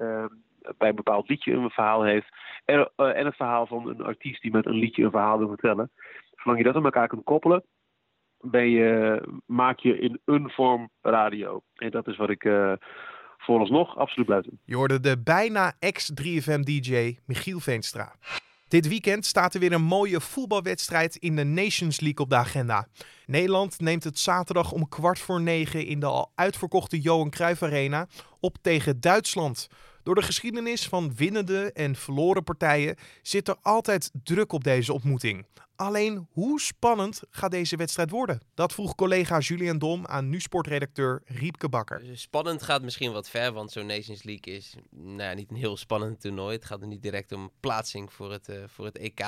bij 0.78 0.90
een 0.90 0.96
bepaald 0.96 1.30
liedje 1.30 1.54
een 1.54 1.70
verhaal 1.70 2.04
heeft. 2.04 2.28
En, 2.66 2.92
en 2.96 3.26
het 3.26 3.36
verhaal 3.36 3.66
van 3.66 3.88
een 3.88 4.04
artiest 4.04 4.42
die 4.42 4.52
met 4.52 4.66
een 4.66 4.80
liedje 4.80 5.04
een 5.04 5.12
verhaal 5.12 5.38
wil 5.38 5.48
vertellen. 5.48 5.92
Zolang 6.36 6.60
je 6.60 6.66
dat 6.66 6.76
aan 6.76 6.84
elkaar 6.84 7.08
kunt 7.08 7.24
koppelen, 7.24 7.64
maak 9.46 9.80
je 9.80 10.00
in 10.00 10.20
een 10.26 10.50
vorm 10.50 10.90
radio. 11.02 11.62
En 11.76 11.92
dat 11.92 12.08
is 12.08 12.18
wat 12.18 12.30
ik 12.30 12.44
vooralsnog 13.42 13.98
absoluut 13.98 14.28
buiten. 14.28 14.60
Je 14.66 14.76
hoorde 14.76 15.00
de 15.00 15.20
bijna 15.20 15.74
ex-3FM-DJ 15.80 17.18
Michiel 17.26 17.60
Veenstra. 17.60 18.16
Dit 18.68 18.88
weekend 18.88 19.26
staat 19.26 19.54
er 19.54 19.60
weer 19.60 19.72
een 19.72 19.84
mooie 19.84 20.22
voetbalwedstrijd 20.22 21.16
in 21.16 21.36
de 21.36 21.44
Nations 21.44 22.00
League 22.00 22.20
op 22.20 22.30
de 22.30 22.36
agenda. 22.36 22.88
Nederland 23.26 23.80
neemt 23.80 24.04
het 24.04 24.20
zaterdag 24.20 24.72
om 24.72 24.90
kwart 24.90 25.20
voor 25.20 25.42
negen 25.42 25.86
in 25.86 26.00
de 26.00 26.06
al 26.06 26.32
uitverkochte 26.36 27.00
Johan 27.00 27.30
Cruijff 27.30 27.64
Arena 27.64 28.08
op 28.40 28.58
tegen 28.62 29.00
Duitsland. 29.02 29.68
Door 30.04 30.16
de 30.16 30.22
geschiedenis 30.22 30.88
van 30.88 31.16
winnende 31.16 31.72
en 31.72 31.96
verloren 31.96 32.44
partijen 32.44 32.96
zit 33.22 33.48
er 33.48 33.56
altijd 33.62 34.12
druk 34.24 34.54
op 34.54 34.64
deze 34.64 34.94
ontmoeting. 34.94 35.46
Alleen 35.82 36.28
hoe 36.32 36.60
spannend 36.60 37.22
gaat 37.30 37.52
deze 37.52 37.76
wedstrijd 37.76 38.10
worden? 38.10 38.42
Dat 38.54 38.74
vroeg 38.74 38.96
collega 38.96 39.40
Julian 39.40 39.78
Dom 39.78 40.06
aan 40.06 40.30
nu-sportredacteur 40.30 41.22
Riepke 41.26 41.70
Bakker. 41.70 42.04
Dus 42.04 42.22
spannend 42.22 42.64
gaat 42.64 42.82
misschien 42.82 43.12
wat 43.12 43.30
ver, 43.30 43.52
want 43.52 43.72
zo'n 43.72 43.86
Nations 43.86 44.24
League 44.24 44.54
is 44.54 44.76
nou 44.90 45.22
ja, 45.22 45.34
niet 45.34 45.50
een 45.50 45.56
heel 45.56 45.78
spannend 45.78 46.22
toernooi. 46.22 46.56
Het 46.56 46.66
gaat 46.66 46.82
er 46.82 46.88
niet 46.88 47.02
direct 47.02 47.32
om 47.32 47.52
plaatsing 47.60 48.14
voor 48.14 48.32
het, 48.32 48.50
uh, 48.50 48.64
voor 48.68 48.86
het 48.86 48.98
EK. 48.98 49.20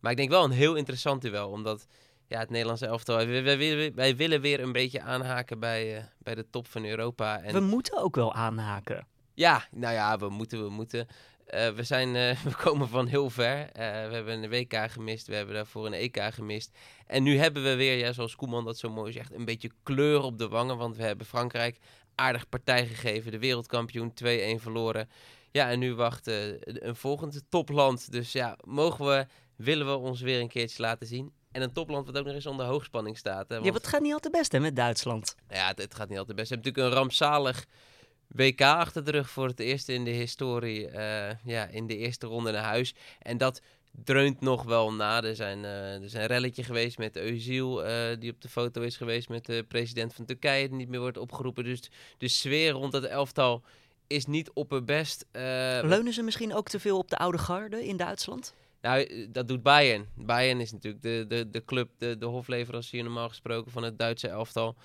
Maar 0.00 0.10
ik 0.10 0.16
denk 0.16 0.30
wel 0.30 0.44
een 0.44 0.50
heel 0.50 0.74
interessant 0.74 1.22
duel, 1.22 1.50
omdat 1.50 1.86
ja, 2.28 2.38
het 2.38 2.50
Nederlandse 2.50 2.86
elftal. 2.86 3.16
Wij, 3.16 3.42
wij, 3.42 3.92
wij, 3.94 4.16
willen 4.16 4.40
weer 4.40 4.60
een 4.60 4.72
beetje 4.72 5.02
aanhaken 5.02 5.58
bij, 5.58 5.96
uh, 5.96 6.04
bij 6.18 6.34
de 6.34 6.50
top 6.50 6.68
van 6.68 6.84
Europa. 6.84 7.42
En... 7.42 7.52
We 7.52 7.60
moeten 7.60 8.02
ook 8.02 8.16
wel 8.16 8.34
aanhaken. 8.34 9.06
Ja, 9.34 9.64
nou 9.70 9.94
ja, 9.94 10.18
we 10.18 10.28
moeten, 10.28 10.64
we 10.64 10.70
moeten. 10.70 11.06
Uh, 11.54 11.68
we, 11.68 11.82
zijn, 11.82 12.08
uh, 12.08 12.42
we 12.50 12.54
komen 12.56 12.88
van 12.88 13.06
heel 13.06 13.30
ver. 13.30 13.58
Uh, 13.58 13.68
we 14.08 14.14
hebben 14.14 14.42
een 14.42 14.50
WK 14.50 14.90
gemist, 14.90 15.26
we 15.26 15.34
hebben 15.34 15.54
daarvoor 15.54 15.86
een 15.86 15.92
EK 15.92 16.22
gemist. 16.22 16.78
En 17.06 17.22
nu 17.22 17.38
hebben 17.38 17.62
we 17.62 17.74
weer, 17.74 17.96
ja, 17.98 18.12
zoals 18.12 18.36
Koeman 18.36 18.64
dat 18.64 18.78
zo 18.78 18.90
mooi 18.90 19.12
zegt, 19.12 19.32
een 19.32 19.44
beetje 19.44 19.70
kleur 19.82 20.22
op 20.22 20.38
de 20.38 20.48
wangen. 20.48 20.76
Want 20.76 20.96
we 20.96 21.02
hebben 21.02 21.26
Frankrijk 21.26 21.78
aardig 22.14 22.48
partij 22.48 22.86
gegeven, 22.86 23.30
de 23.30 23.38
wereldkampioen 23.38 24.10
2-1 24.10 24.14
verloren. 24.56 25.08
Ja, 25.50 25.70
en 25.70 25.78
nu 25.78 25.94
wacht 25.94 26.26
een 26.26 26.96
volgend 26.96 27.42
topland. 27.48 28.12
Dus 28.12 28.32
ja, 28.32 28.58
mogen 28.64 29.06
we, 29.06 29.26
willen 29.56 29.86
we 29.86 29.96
ons 29.96 30.20
weer 30.20 30.40
een 30.40 30.48
keertje 30.48 30.82
laten 30.82 31.06
zien. 31.06 31.32
En 31.52 31.62
een 31.62 31.72
topland 31.72 32.06
wat 32.06 32.18
ook 32.18 32.24
nog 32.24 32.34
eens 32.34 32.46
onder 32.46 32.66
hoogspanning 32.66 33.18
staat. 33.18 33.48
Hè, 33.48 33.54
want... 33.54 33.66
Ja, 33.66 33.72
het 33.72 33.86
gaat 33.86 34.00
niet 34.00 34.12
altijd 34.12 34.32
best 34.32 34.52
hè, 34.52 34.60
met 34.60 34.76
Duitsland. 34.76 35.34
Ja, 35.48 35.66
het, 35.66 35.78
het 35.78 35.94
gaat 35.94 36.08
niet 36.08 36.18
altijd 36.18 36.36
best. 36.36 36.48
We 36.48 36.54
hebben 36.54 36.72
natuurlijk 36.72 36.94
een 36.94 37.00
rampzalig 37.00 37.66
WK 38.28 38.60
achter 38.60 39.04
de 39.04 39.10
rug 39.10 39.30
voor 39.30 39.46
het 39.46 39.60
eerst 39.60 39.88
in 39.88 40.04
de 40.04 40.10
historie. 40.10 40.90
Uh, 40.90 41.30
ja, 41.44 41.66
in 41.66 41.86
de 41.86 41.96
eerste 41.96 42.26
ronde 42.26 42.50
naar 42.50 42.62
huis. 42.62 42.94
En 43.18 43.38
dat 43.38 43.60
dreunt 44.04 44.40
nog 44.40 44.62
wel 44.62 44.92
na. 44.92 45.22
Er 45.22 45.36
zijn, 45.36 45.58
uh, 45.58 46.02
er 46.02 46.08
zijn 46.10 46.22
een 46.22 46.28
relletje 46.28 46.62
geweest 46.62 46.98
met 46.98 47.18
Özil, 47.18 47.86
uh, 47.86 48.02
die 48.18 48.30
op 48.30 48.40
de 48.40 48.48
foto 48.48 48.80
is 48.80 48.96
geweest 48.96 49.28
met 49.28 49.46
de 49.46 49.64
president 49.68 50.14
van 50.14 50.24
Turkije, 50.24 50.68
die 50.68 50.76
niet 50.76 50.88
meer 50.88 51.00
wordt 51.00 51.18
opgeroepen. 51.18 51.64
Dus 51.64 51.90
de 52.18 52.28
sfeer 52.28 52.70
rond 52.70 52.92
het 52.92 53.04
elftal 53.04 53.62
is 54.06 54.26
niet 54.26 54.50
op 54.52 54.70
het 54.70 54.84
best. 54.84 55.26
Leunen 55.32 56.12
ze 56.12 56.22
misschien 56.22 56.54
ook 56.54 56.68
te 56.68 56.80
veel 56.80 56.98
op 56.98 57.10
de 57.10 57.16
oude 57.16 57.38
garde 57.38 57.86
in 57.86 57.96
Duitsland? 57.96 58.54
Nou, 58.80 59.26
dat 59.30 59.48
doet 59.48 59.62
Bayern. 59.62 60.06
Bayern 60.14 60.60
is 60.60 60.72
natuurlijk 60.72 61.02
de, 61.02 61.24
de, 61.28 61.50
de 61.50 61.64
club, 61.64 61.90
de, 61.98 62.18
de 62.18 62.26
hofleverancier 62.26 63.02
normaal 63.02 63.28
gesproken 63.28 63.72
van 63.72 63.82
het 63.82 63.98
Duitse 63.98 64.28
elftal. 64.28 64.76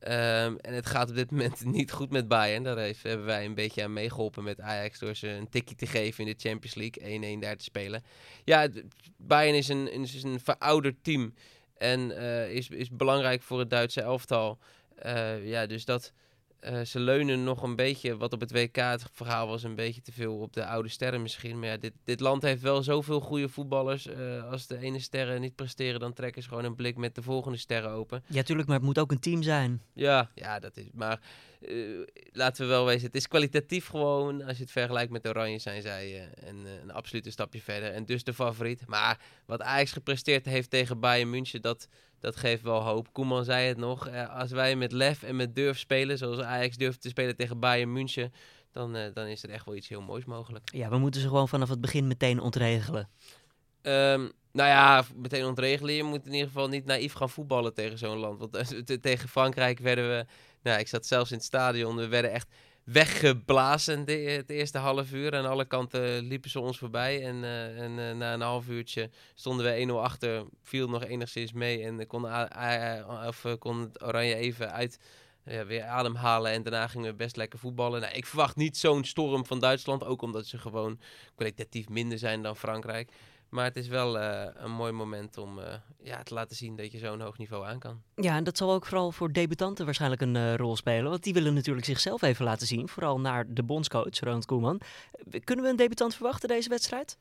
Um, 0.00 0.58
en 0.58 0.74
het 0.74 0.86
gaat 0.86 1.08
op 1.08 1.16
dit 1.16 1.30
moment 1.30 1.64
niet 1.78 1.92
goed 1.92 2.10
met 2.10 2.28
Bayern. 2.28 2.62
Daar 2.62 2.92
hebben 3.02 3.26
wij 3.26 3.44
een 3.44 3.54
beetje 3.54 3.82
aan 3.82 3.92
meegeholpen 3.92 4.44
met 4.44 4.60
Ajax 4.60 4.98
door 4.98 5.14
ze 5.14 5.28
een 5.28 5.48
tikje 5.48 5.74
te 5.74 5.86
geven 5.86 6.26
in 6.26 6.34
de 6.36 6.48
Champions 6.48 6.74
League. 6.74 7.36
1-1 7.36 7.40
daar 7.40 7.56
te 7.56 7.64
spelen. 7.64 8.04
Ja, 8.44 8.68
Bayern 9.16 9.56
is 9.56 9.68
een, 9.68 9.92
is 9.92 10.22
een 10.22 10.40
verouderd 10.40 10.96
team 11.02 11.34
en 11.78 12.10
uh, 12.10 12.50
is, 12.50 12.68
is 12.68 12.90
belangrijk 12.90 13.42
voor 13.42 13.58
het 13.58 13.70
Duitse 13.70 14.00
elftal. 14.00 14.58
Uh, 15.06 15.48
ja, 15.48 15.66
dus 15.66 15.84
dat, 15.84 16.12
uh, 16.60 16.80
ze 16.80 17.00
leunen 17.00 17.44
nog 17.44 17.62
een 17.62 17.76
beetje, 17.76 18.16
wat 18.16 18.32
op 18.32 18.40
het 18.40 18.52
WK 18.52 18.76
het 18.76 19.04
verhaal 19.12 19.46
was, 19.46 19.62
een 19.62 19.74
beetje 19.74 20.00
te 20.00 20.12
veel 20.12 20.38
op 20.38 20.52
de 20.52 20.66
oude 20.66 20.88
sterren 20.88 21.22
misschien. 21.22 21.58
Maar 21.58 21.68
ja, 21.68 21.76
dit, 21.76 21.92
dit 22.04 22.20
land 22.20 22.42
heeft 22.42 22.62
wel 22.62 22.82
zoveel 22.82 23.20
goede 23.20 23.48
voetballers. 23.48 24.06
Uh, 24.06 24.50
als 24.50 24.66
de 24.66 24.78
ene 24.78 24.98
sterren 24.98 25.40
niet 25.40 25.54
presteren, 25.54 26.00
dan 26.00 26.12
trekken 26.12 26.42
ze 26.42 26.48
gewoon 26.48 26.64
een 26.64 26.74
blik 26.74 26.96
met 26.96 27.14
de 27.14 27.22
volgende 27.22 27.58
sterren 27.58 27.90
open. 27.90 28.24
Ja, 28.26 28.42
tuurlijk, 28.42 28.68
maar 28.68 28.76
het 28.76 28.86
moet 28.86 28.98
ook 28.98 29.10
een 29.10 29.20
team 29.20 29.42
zijn. 29.42 29.82
Ja, 29.92 30.30
ja 30.34 30.58
dat 30.58 30.76
is. 30.76 30.86
Maar 30.92 31.20
uh, 31.60 32.06
laten 32.32 32.64
we 32.64 32.70
wel 32.70 32.84
wezen, 32.84 33.06
het 33.06 33.16
is 33.16 33.28
kwalitatief 33.28 33.86
gewoon. 33.86 34.42
Als 34.42 34.56
je 34.56 34.62
het 34.62 34.72
vergelijkt 34.72 35.12
met 35.12 35.28
Oranje, 35.28 35.58
zijn 35.58 35.82
zij 35.82 36.28
een, 36.34 36.66
een 36.82 36.92
absolute 36.92 37.30
stapje 37.30 37.60
verder. 37.60 37.92
En 37.92 38.04
dus 38.04 38.24
de 38.24 38.34
favoriet. 38.34 38.86
Maar 38.86 39.20
wat 39.46 39.62
Ajax 39.62 39.92
gepresteerd 39.92 40.46
heeft 40.46 40.70
tegen 40.70 41.00
Bayern 41.00 41.30
München, 41.30 41.62
dat 41.62 41.88
dat 42.20 42.36
geeft 42.36 42.62
wel 42.62 42.82
hoop. 42.82 43.12
Koeman 43.12 43.44
zei 43.44 43.68
het 43.68 43.76
nog. 43.76 44.06
Eh, 44.06 44.38
als 44.38 44.50
wij 44.50 44.76
met 44.76 44.92
lef 44.92 45.22
en 45.22 45.36
met 45.36 45.54
durf 45.54 45.78
spelen, 45.78 46.18
zoals 46.18 46.40
Ajax 46.40 46.76
durft 46.76 47.00
te 47.00 47.08
spelen 47.08 47.36
tegen 47.36 47.60
Bayern 47.60 47.92
München, 47.92 48.32
dan, 48.72 48.96
uh, 48.96 49.02
dan 49.14 49.26
is 49.26 49.42
er 49.42 49.50
echt 49.50 49.64
wel 49.64 49.74
iets 49.74 49.88
heel 49.88 50.02
moois 50.02 50.24
mogelijk. 50.24 50.70
Ja, 50.72 50.88
we 50.88 50.98
moeten 50.98 51.20
ze 51.20 51.28
gewoon 51.28 51.48
vanaf 51.48 51.68
het 51.68 51.80
begin 51.80 52.06
meteen 52.06 52.40
ontregelen. 52.40 53.08
Um, 53.82 54.32
nou 54.52 54.68
ja, 54.68 55.04
meteen 55.14 55.44
ontregelen. 55.44 55.94
Je 55.94 56.02
moet 56.02 56.26
in 56.26 56.32
ieder 56.32 56.46
geval 56.46 56.68
niet 56.68 56.84
naïef 56.84 57.12
gaan 57.12 57.30
voetballen 57.30 57.74
tegen 57.74 57.98
zo'n 57.98 58.18
land. 58.18 58.38
Want 58.38 58.56
uh, 58.72 58.96
tegen 59.00 59.28
Frankrijk 59.28 59.78
werden 59.78 60.08
we... 60.08 60.26
Nou, 60.62 60.78
ik 60.78 60.88
zat 60.88 61.06
zelfs 61.06 61.30
in 61.30 61.36
het 61.36 61.46
stadion. 61.46 61.96
We 61.96 62.08
werden 62.08 62.30
echt 62.32 62.48
weggeblazen 62.86 64.04
de, 64.04 64.12
het 64.12 64.50
eerste 64.50 64.78
half 64.78 65.12
uur. 65.12 65.36
Aan 65.36 65.46
alle 65.46 65.64
kanten 65.64 66.24
liepen 66.24 66.50
ze 66.50 66.60
ons 66.60 66.78
voorbij. 66.78 67.24
En, 67.24 67.36
uh, 67.36 67.80
en 67.82 67.98
uh, 67.98 68.12
na 68.12 68.32
een 68.32 68.40
half 68.40 68.68
uurtje 68.68 69.10
stonden 69.34 69.66
we 69.66 69.86
1-0 69.88 69.92
achter. 69.92 70.44
Viel 70.62 70.88
nog 70.88 71.04
enigszins 71.04 71.52
mee. 71.52 71.82
En 71.82 72.06
kon, 72.06 72.24
of, 73.26 73.44
kon 73.58 73.80
het 73.80 74.02
Oranje 74.02 74.34
even 74.34 74.72
uit 74.72 74.98
ja, 75.44 75.66
weer 75.66 75.82
ademhalen. 75.82 76.52
En 76.52 76.62
daarna 76.62 76.86
gingen 76.86 77.10
we 77.10 77.16
best 77.16 77.36
lekker 77.36 77.58
voetballen. 77.58 78.00
Nou, 78.00 78.14
ik 78.14 78.26
verwacht 78.26 78.56
niet 78.56 78.76
zo'n 78.76 79.04
storm 79.04 79.46
van 79.46 79.60
Duitsland. 79.60 80.04
Ook 80.04 80.22
omdat 80.22 80.46
ze 80.46 80.58
gewoon 80.58 81.00
kwalitatief 81.34 81.88
minder 81.88 82.18
zijn 82.18 82.42
dan 82.42 82.56
Frankrijk. 82.56 83.10
Maar 83.56 83.64
het 83.64 83.76
is 83.76 83.88
wel 83.88 84.16
uh, 84.16 84.44
een 84.54 84.70
mooi 84.70 84.92
moment 84.92 85.38
om 85.38 85.58
uh, 85.58 85.64
ja, 86.02 86.22
te 86.22 86.34
laten 86.34 86.56
zien 86.56 86.76
dat 86.76 86.92
je 86.92 86.98
zo'n 86.98 87.20
hoog 87.20 87.38
niveau 87.38 87.66
aan 87.66 87.78
kan. 87.78 88.02
Ja, 88.14 88.36
en 88.36 88.44
dat 88.44 88.56
zal 88.56 88.72
ook 88.72 88.86
vooral 88.86 89.12
voor 89.12 89.32
debutanten 89.32 89.84
waarschijnlijk 89.84 90.22
een 90.22 90.34
uh, 90.34 90.54
rol 90.54 90.76
spelen. 90.76 91.10
Want 91.10 91.22
die 91.22 91.32
willen 91.32 91.54
natuurlijk 91.54 91.86
zichzelf 91.86 92.22
even 92.22 92.44
laten 92.44 92.66
zien. 92.66 92.88
Vooral 92.88 93.20
naar 93.20 93.44
de 93.48 93.62
bondscoach, 93.62 94.20
Ronald 94.20 94.46
Koeman. 94.46 94.80
Kunnen 95.44 95.64
we 95.64 95.70
een 95.70 95.76
debutant 95.76 96.14
verwachten 96.14 96.48
deze 96.48 96.68
wedstrijd? 96.68 97.18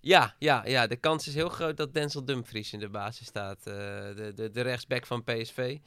Ja, 0.00 0.34
ja, 0.38 0.66
ja, 0.66 0.86
de 0.86 0.96
kans 0.96 1.26
is 1.26 1.34
heel 1.34 1.48
groot 1.48 1.76
dat 1.76 1.94
Denzel 1.94 2.24
Dumfries 2.24 2.72
in 2.72 2.78
de 2.78 2.88
basis 2.88 3.26
staat. 3.26 3.64
de, 3.64 4.32
de, 4.34 4.50
de 4.50 4.60
rechtsback 4.60 5.06
van 5.06 5.24
PSV. 5.24 5.78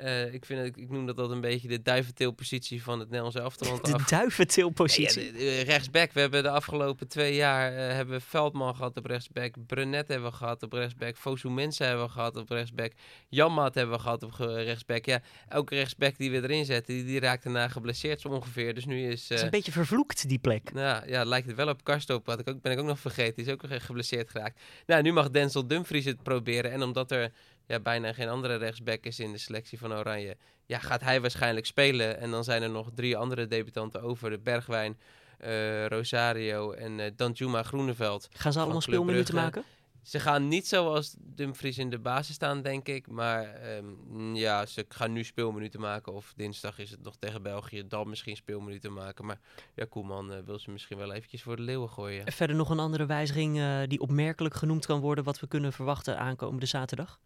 Uh, 0.00 0.34
ik, 0.34 0.44
vind 0.44 0.76
ik 0.76 0.90
noem 0.90 1.06
dat, 1.06 1.16
dat 1.16 1.30
een 1.30 1.40
beetje 1.40 1.68
de 1.68 1.82
duiventeelpositie 1.82 2.82
van 2.82 2.98
het 2.98 3.08
Nederlands 3.08 3.36
elftal. 3.36 3.80
De 3.82 3.92
af... 3.92 4.04
duiventeelpositie? 4.04 5.32
Ja, 5.38 5.50
ja, 5.50 5.62
rechtsback. 5.62 6.12
We 6.12 6.20
hebben 6.20 6.42
de 6.42 6.50
afgelopen 6.50 7.08
twee 7.08 7.34
jaar 7.34 7.72
uh, 7.72 7.78
hebben 7.78 8.20
Veldman 8.20 8.74
gehad 8.74 8.96
op 8.96 9.06
rechtsback. 9.06 9.54
Brunet 9.66 10.08
hebben 10.08 10.30
we 10.30 10.36
gehad 10.36 10.62
op 10.62 10.72
rechtsback. 10.72 11.16
Fosu 11.16 11.50
Mensen 11.50 11.86
hebben 11.86 12.06
we 12.06 12.12
gehad 12.12 12.36
op 12.36 12.50
rechtsback. 12.50 12.92
Janmaat 13.28 13.74
hebben 13.74 13.96
we 13.96 14.02
gehad 14.02 14.22
op 14.22 14.32
rechtsback. 14.38 15.04
Ja, 15.04 15.20
elke 15.48 15.74
rechtsback 15.74 16.18
die 16.18 16.30
we 16.30 16.42
erin 16.42 16.64
zetten, 16.64 16.94
die, 16.94 17.04
die 17.04 17.20
raakt 17.20 17.42
daarna 17.42 17.68
geblesseerd 17.68 18.20
zo 18.20 18.28
ongeveer. 18.28 18.74
Dus 18.74 18.84
nu 18.84 19.08
is... 19.08 19.22
Uh, 19.22 19.28
het 19.28 19.38
is 19.38 19.42
een 19.42 19.50
beetje 19.50 19.72
vervloekt, 19.72 20.28
die 20.28 20.38
plek. 20.38 20.72
Nou, 20.72 21.08
ja, 21.08 21.24
lijkt 21.24 21.46
het 21.46 21.56
wel 21.56 21.68
op 21.68 21.84
Karstop. 21.84 22.26
Had 22.26 22.40
ik 22.40 22.48
ook, 22.48 22.60
ben 22.60 22.72
ik 22.72 22.78
ook 22.78 22.86
nog 22.86 22.98
vergeten. 22.98 23.34
Die 23.34 23.44
is 23.44 23.52
ook 23.52 23.62
geblesseerd 23.68 24.30
geraakt. 24.30 24.60
Nou, 24.86 25.02
nu 25.02 25.12
mag 25.12 25.30
Denzel 25.30 25.66
Dumfries 25.66 26.04
het 26.04 26.22
proberen. 26.22 26.70
En 26.72 26.82
omdat 26.82 27.10
er 27.10 27.32
ja, 27.66 27.80
bijna 27.80 28.12
geen 28.12 28.28
andere 28.28 28.56
rechtsback 28.56 29.04
is 29.04 29.20
in 29.20 29.32
de 29.32 29.38
selectie 29.38 29.78
van 29.78 29.94
Oranje. 29.94 30.36
Ja, 30.66 30.78
gaat 30.78 31.00
hij 31.00 31.20
waarschijnlijk 31.20 31.66
spelen. 31.66 32.18
En 32.18 32.30
dan 32.30 32.44
zijn 32.44 32.62
er 32.62 32.70
nog 32.70 32.90
drie 32.94 33.16
andere 33.16 33.46
debutanten 33.46 34.02
over. 34.02 34.30
De 34.30 34.38
Bergwijn, 34.38 34.98
uh, 35.44 35.86
Rosario 35.86 36.72
en 36.72 36.98
uh, 36.98 37.06
Danjuma 37.16 37.62
Groeneveld. 37.62 38.28
Gaan 38.32 38.52
ze 38.52 38.60
allemaal 38.60 38.80
speelminuten 38.80 39.34
maken? 39.34 39.64
Ze 40.06 40.20
gaan 40.20 40.48
niet 40.48 40.66
zoals 40.66 41.14
Dumfries 41.18 41.78
in 41.78 41.90
de 41.90 41.98
basis 41.98 42.34
staan, 42.34 42.62
denk 42.62 42.88
ik. 42.88 43.08
Maar 43.08 43.76
um, 43.76 44.34
ja, 44.34 44.66
ze 44.66 44.84
gaan 44.88 45.12
nu 45.12 45.24
speelminuten 45.24 45.80
maken. 45.80 46.12
Of 46.12 46.32
dinsdag 46.36 46.78
is 46.78 46.90
het 46.90 47.02
nog 47.02 47.16
tegen 47.18 47.42
België. 47.42 47.86
Dan 47.86 48.08
misschien 48.08 48.36
speelminuten 48.36 48.92
maken. 48.92 49.26
Maar 49.26 49.40
ja, 49.74 49.84
Koeman 49.88 50.32
uh, 50.32 50.38
wil 50.44 50.58
ze 50.58 50.70
misschien 50.70 50.96
wel 50.96 51.12
eventjes 51.12 51.42
voor 51.42 51.56
de 51.56 51.62
leeuwen 51.62 51.88
gooien. 51.88 52.32
Verder 52.32 52.56
nog 52.56 52.70
een 52.70 52.78
andere 52.78 53.06
wijziging 53.06 53.56
uh, 53.56 53.82
die 53.86 54.00
opmerkelijk 54.00 54.54
genoemd 54.54 54.86
kan 54.86 55.00
worden... 55.00 55.24
wat 55.24 55.40
we 55.40 55.48
kunnen 55.48 55.72
verwachten 55.72 56.18
aankomende 56.18 56.66
zaterdag? 56.66 57.18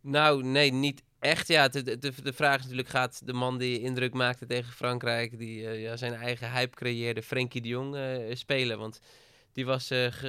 Nou, 0.00 0.42
nee, 0.42 0.72
niet 0.72 1.02
echt. 1.18 1.48
Ja, 1.48 1.68
de, 1.68 1.82
de, 1.98 2.12
de 2.22 2.32
vraag 2.32 2.56
is 2.56 2.62
natuurlijk, 2.62 2.88
gaat 2.88 3.26
de 3.26 3.32
man 3.32 3.58
die 3.58 3.80
indruk 3.80 4.14
maakte 4.14 4.46
tegen 4.46 4.72
Frankrijk... 4.72 5.38
die 5.38 5.60
uh, 5.60 5.82
ja, 5.82 5.96
zijn 5.96 6.14
eigen 6.14 6.52
hype 6.52 6.76
creëerde, 6.76 7.22
Frenkie 7.22 7.60
de 7.60 7.68
Jong, 7.68 7.96
spelen? 8.32 8.78
Want 8.78 9.00
Die 9.56 9.66
was, 9.66 9.90
eh, 9.90 10.22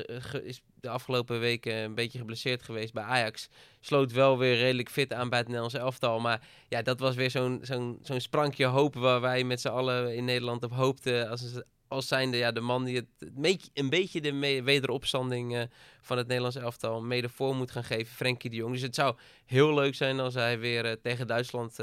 is 0.43 0.61
de 0.79 0.89
afgelopen 0.89 1.39
weken 1.39 1.73
een 1.75 1.95
beetje 1.95 2.17
geblesseerd 2.17 2.63
geweest 2.63 2.93
bij 2.93 3.03
Ajax. 3.03 3.47
Sloot 3.79 4.11
wel 4.11 4.37
weer 4.37 4.55
redelijk 4.55 4.89
fit 4.89 5.13
aan 5.13 5.29
bij 5.29 5.37
het 5.37 5.47
Nederlandse 5.47 5.79
elftal. 5.79 6.19
Maar 6.19 6.47
ja, 6.67 6.81
dat 6.81 6.99
was 6.99 7.15
weer 7.15 7.31
zo'n 7.31 7.59
zo'n 7.61 7.99
zo'n 8.01 8.19
sprankje 8.19 8.65
hoop 8.65 8.95
waar 8.95 9.21
wij 9.21 9.43
met 9.43 9.61
z'n 9.61 9.67
allen 9.67 10.15
in 10.15 10.25
Nederland 10.25 10.63
op 10.63 10.71
hoopten. 10.71 11.29
Als, 11.29 11.61
als 11.87 12.07
zijnde 12.07 12.37
ja, 12.37 12.51
de 12.51 12.59
man 12.59 12.83
die 12.83 12.95
het 12.95 13.31
een 13.73 13.89
beetje, 13.89 14.21
de 14.21 14.61
wederopstanding 14.63 15.55
eh, 15.55 15.63
van 16.01 16.17
het 16.17 16.27
Nederlandse 16.27 16.59
elftal 16.59 17.01
mede 17.01 17.29
voor 17.29 17.55
moet 17.55 17.71
gaan 17.71 17.83
geven. 17.83 18.15
Frenkie 18.15 18.49
de 18.49 18.55
Jong. 18.55 18.73
Dus 18.73 18.81
het 18.81 18.95
zou 18.95 19.15
heel 19.45 19.73
leuk 19.73 19.95
zijn 19.95 20.19
als 20.19 20.33
hij 20.33 20.59
weer 20.59 20.85
eh, 20.85 20.91
tegen 21.01 21.27
Duitsland 21.27 21.79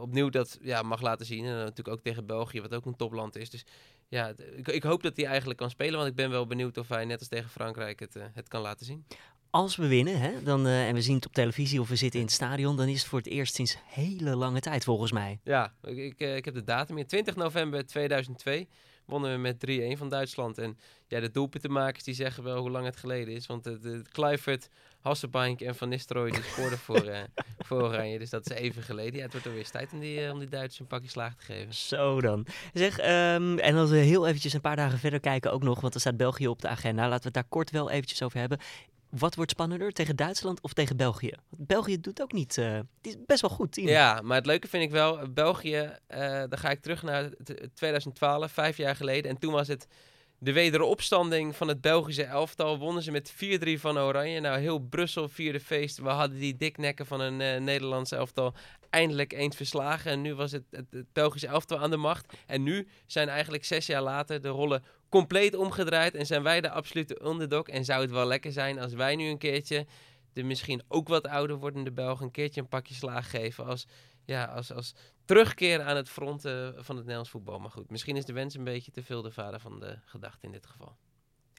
opnieuw 0.00 0.28
dat 0.28 0.58
ja, 0.62 0.82
mag 0.82 1.00
laten 1.00 1.26
zien. 1.26 1.44
En 1.44 1.54
natuurlijk 1.54 1.88
ook 1.88 2.02
tegen 2.02 2.26
België, 2.26 2.60
wat 2.60 2.74
ook 2.74 2.86
een 2.86 2.96
topland 2.96 3.36
is. 3.36 3.50
Dus 3.50 3.64
ja, 4.10 4.32
ik, 4.56 4.68
ik 4.68 4.82
hoop 4.82 5.02
dat 5.02 5.16
hij 5.16 5.26
eigenlijk 5.26 5.58
kan 5.58 5.70
spelen. 5.70 5.96
Want 5.96 6.08
ik 6.08 6.14
ben 6.14 6.30
wel 6.30 6.46
benieuwd 6.46 6.78
of 6.78 6.88
hij 6.88 7.04
net 7.04 7.18
als 7.18 7.28
tegen 7.28 7.50
Frankrijk 7.50 8.00
het, 8.00 8.16
eh, 8.16 8.24
het 8.32 8.48
kan 8.48 8.60
laten 8.60 8.86
zien. 8.86 9.06
Als 9.50 9.76
we 9.76 9.86
winnen, 9.86 10.20
hè, 10.20 10.42
dan, 10.42 10.66
eh, 10.66 10.88
en 10.88 10.94
we 10.94 11.02
zien 11.02 11.14
het 11.14 11.26
op 11.26 11.32
televisie 11.32 11.80
of 11.80 11.88
we 11.88 11.96
zitten 11.96 12.20
in 12.20 12.26
het 12.26 12.34
stadion, 12.34 12.76
dan 12.76 12.88
is 12.88 12.98
het 12.98 13.08
voor 13.08 13.18
het 13.18 13.28
eerst 13.28 13.54
sinds 13.54 13.76
hele 13.86 14.36
lange 14.36 14.60
tijd 14.60 14.84
volgens 14.84 15.12
mij. 15.12 15.40
Ja, 15.44 15.74
ik, 15.82 15.96
ik, 15.96 16.20
eh, 16.20 16.36
ik 16.36 16.44
heb 16.44 16.54
de 16.54 16.64
datum 16.64 16.96
hier. 16.96 17.06
20 17.06 17.36
november 17.36 17.86
2002 17.86 18.68
wonnen 19.04 19.32
we 19.32 19.38
met 19.38 19.60
3-1 19.60 19.96
van 19.96 20.08
Duitsland. 20.08 20.58
En 20.58 20.78
ja, 21.06 21.20
de 21.20 21.30
doelpuntenmakers 21.30 22.04
die 22.04 22.14
zeggen 22.14 22.42
wel 22.42 22.60
hoe 22.60 22.70
lang 22.70 22.84
het 22.84 22.96
geleden 22.96 23.34
is. 23.34 23.46
Want 23.46 23.64
het 23.64 24.08
Kluivert, 24.08 24.68
Hasselbank 25.00 25.60
en 25.60 25.74
Van 25.74 25.88
Nistelrooy 25.88 26.30
die 26.30 26.42
scoorden 26.42 26.78
voor, 26.78 27.02
eh, 27.04 27.18
voor 27.66 27.82
Oranje. 27.82 28.18
Dus 28.18 28.30
dat 28.30 28.50
is 28.50 28.56
even 28.56 28.82
geleden. 28.82 29.16
Ja, 29.16 29.22
het 29.22 29.32
wordt 29.32 29.46
alweer 29.46 29.60
eens 29.60 29.70
tijd 29.70 29.92
om 29.92 30.00
die, 30.00 30.24
eh, 30.24 30.32
om 30.32 30.38
die 30.38 30.48
Duitsers 30.48 30.80
een 30.80 30.86
pakje 30.86 31.08
slaag 31.08 31.34
te 31.34 31.44
geven. 31.44 31.74
Zo 31.74 32.20
dan. 32.20 32.46
Zeg, 32.72 32.98
ehm, 32.98 33.58
en 33.58 33.76
als 33.76 33.90
we 33.90 33.96
heel 33.96 34.26
eventjes 34.26 34.52
een 34.52 34.60
paar 34.60 34.76
dagen 34.76 34.98
verder 34.98 35.20
kijken 35.20 35.52
ook 35.52 35.62
nog, 35.62 35.80
want 35.80 35.94
er 35.94 36.00
staat 36.00 36.16
België 36.16 36.48
op 36.48 36.62
de 36.62 36.68
agenda. 36.68 37.02
Laten 37.02 37.18
we 37.18 37.24
het 37.24 37.34
daar 37.34 37.44
kort 37.48 37.70
wel 37.70 37.90
eventjes 37.90 38.22
over 38.22 38.38
hebben. 38.38 38.58
Wat 39.10 39.34
wordt 39.34 39.50
spannender, 39.50 39.92
tegen 39.92 40.16
Duitsland 40.16 40.60
of 40.60 40.72
tegen 40.72 40.96
België? 40.96 41.32
Want 41.48 41.66
België 41.66 42.00
doet 42.00 42.22
ook 42.22 42.32
niet, 42.32 42.58
eh, 42.58 42.72
het 42.72 42.86
is 43.02 43.16
best 43.26 43.40
wel 43.40 43.50
goed 43.50 43.72
team. 43.72 43.88
Ja, 43.88 44.20
maar 44.22 44.36
het 44.36 44.46
leuke 44.46 44.68
vind 44.68 44.82
ik 44.82 44.90
wel, 44.90 45.30
België, 45.32 45.90
dan 46.48 46.58
ga 46.58 46.70
ik 46.70 46.80
terug 46.80 47.02
naar 47.02 47.28
t- 47.30 47.68
2012, 47.74 48.52
vijf 48.52 48.76
jaar 48.76 48.96
geleden. 48.96 49.30
En 49.30 49.38
toen 49.38 49.52
was 49.52 49.68
het 49.68 49.86
de 50.42 50.52
wederopstanding 50.52 51.56
van 51.56 51.68
het 51.68 51.80
Belgische 51.80 52.24
elftal. 52.24 52.78
Wonnen 52.78 53.02
ze 53.02 53.10
met 53.10 53.34
4-3 53.34 53.80
van 53.80 53.98
Oranje. 53.98 54.40
Nou, 54.40 54.60
heel 54.60 54.78
Brussel 54.78 55.28
vierde 55.28 55.60
feest. 55.60 55.98
We 55.98 56.08
hadden 56.08 56.38
die 56.38 56.56
diknekken 56.56 57.06
van 57.06 57.20
een 57.20 57.40
eh 57.40 57.60
Nederlandse 57.60 58.16
elftal 58.16 58.54
eindelijk 58.90 59.32
eens 59.32 59.56
verslagen. 59.56 60.10
En 60.10 60.20
nu 60.20 60.34
was 60.34 60.52
het, 60.52 60.64
het, 60.70 60.86
het 60.90 61.12
Belgische 61.12 61.46
elftal 61.46 61.78
aan 61.78 61.90
de 61.90 61.96
macht. 61.96 62.32
En 62.46 62.62
nu 62.62 62.88
zijn 63.06 63.28
eigenlijk 63.28 63.64
zes 63.64 63.86
jaar 63.86 64.02
later 64.02 64.40
de 64.40 64.48
rollen 64.48 64.84
compleet 65.08 65.54
omgedraaid. 65.54 66.14
En 66.14 66.26
zijn 66.26 66.42
wij 66.42 66.60
de 66.60 66.70
absolute 66.70 67.24
underdog. 67.24 67.68
En 67.68 67.84
zou 67.84 68.00
het 68.00 68.10
wel 68.10 68.26
lekker 68.26 68.52
zijn 68.52 68.78
als 68.78 68.92
wij 68.92 69.16
nu 69.16 69.28
een 69.28 69.38
keertje 69.38 69.86
de 70.32 70.42
misschien 70.42 70.82
ook 70.88 71.08
wat 71.08 71.26
ouder 71.26 71.56
wordende 71.56 71.92
Belgen 71.92 72.24
een 72.24 72.30
keertje 72.30 72.60
een 72.60 72.68
pakje 72.68 72.94
slaag 72.94 73.30
geven 73.30 73.66
als, 73.66 73.86
ja, 74.30 74.44
als, 74.44 74.72
als 74.72 74.94
terugkeer 75.24 75.82
aan 75.82 75.96
het 75.96 76.08
front 76.08 76.44
eh, 76.44 76.68
van 76.74 76.94
het 76.96 77.04
Nederlands 77.04 77.30
voetbal. 77.30 77.58
Maar 77.58 77.70
goed, 77.70 77.90
misschien 77.90 78.16
is 78.16 78.24
de 78.24 78.32
wens 78.32 78.54
een 78.54 78.64
beetje 78.64 78.90
te 78.90 79.02
veel 79.02 79.22
de 79.22 79.30
vader 79.30 79.60
van 79.60 79.80
de 79.80 79.98
gedachte 80.04 80.46
in 80.46 80.52
dit 80.52 80.66
geval. 80.66 80.96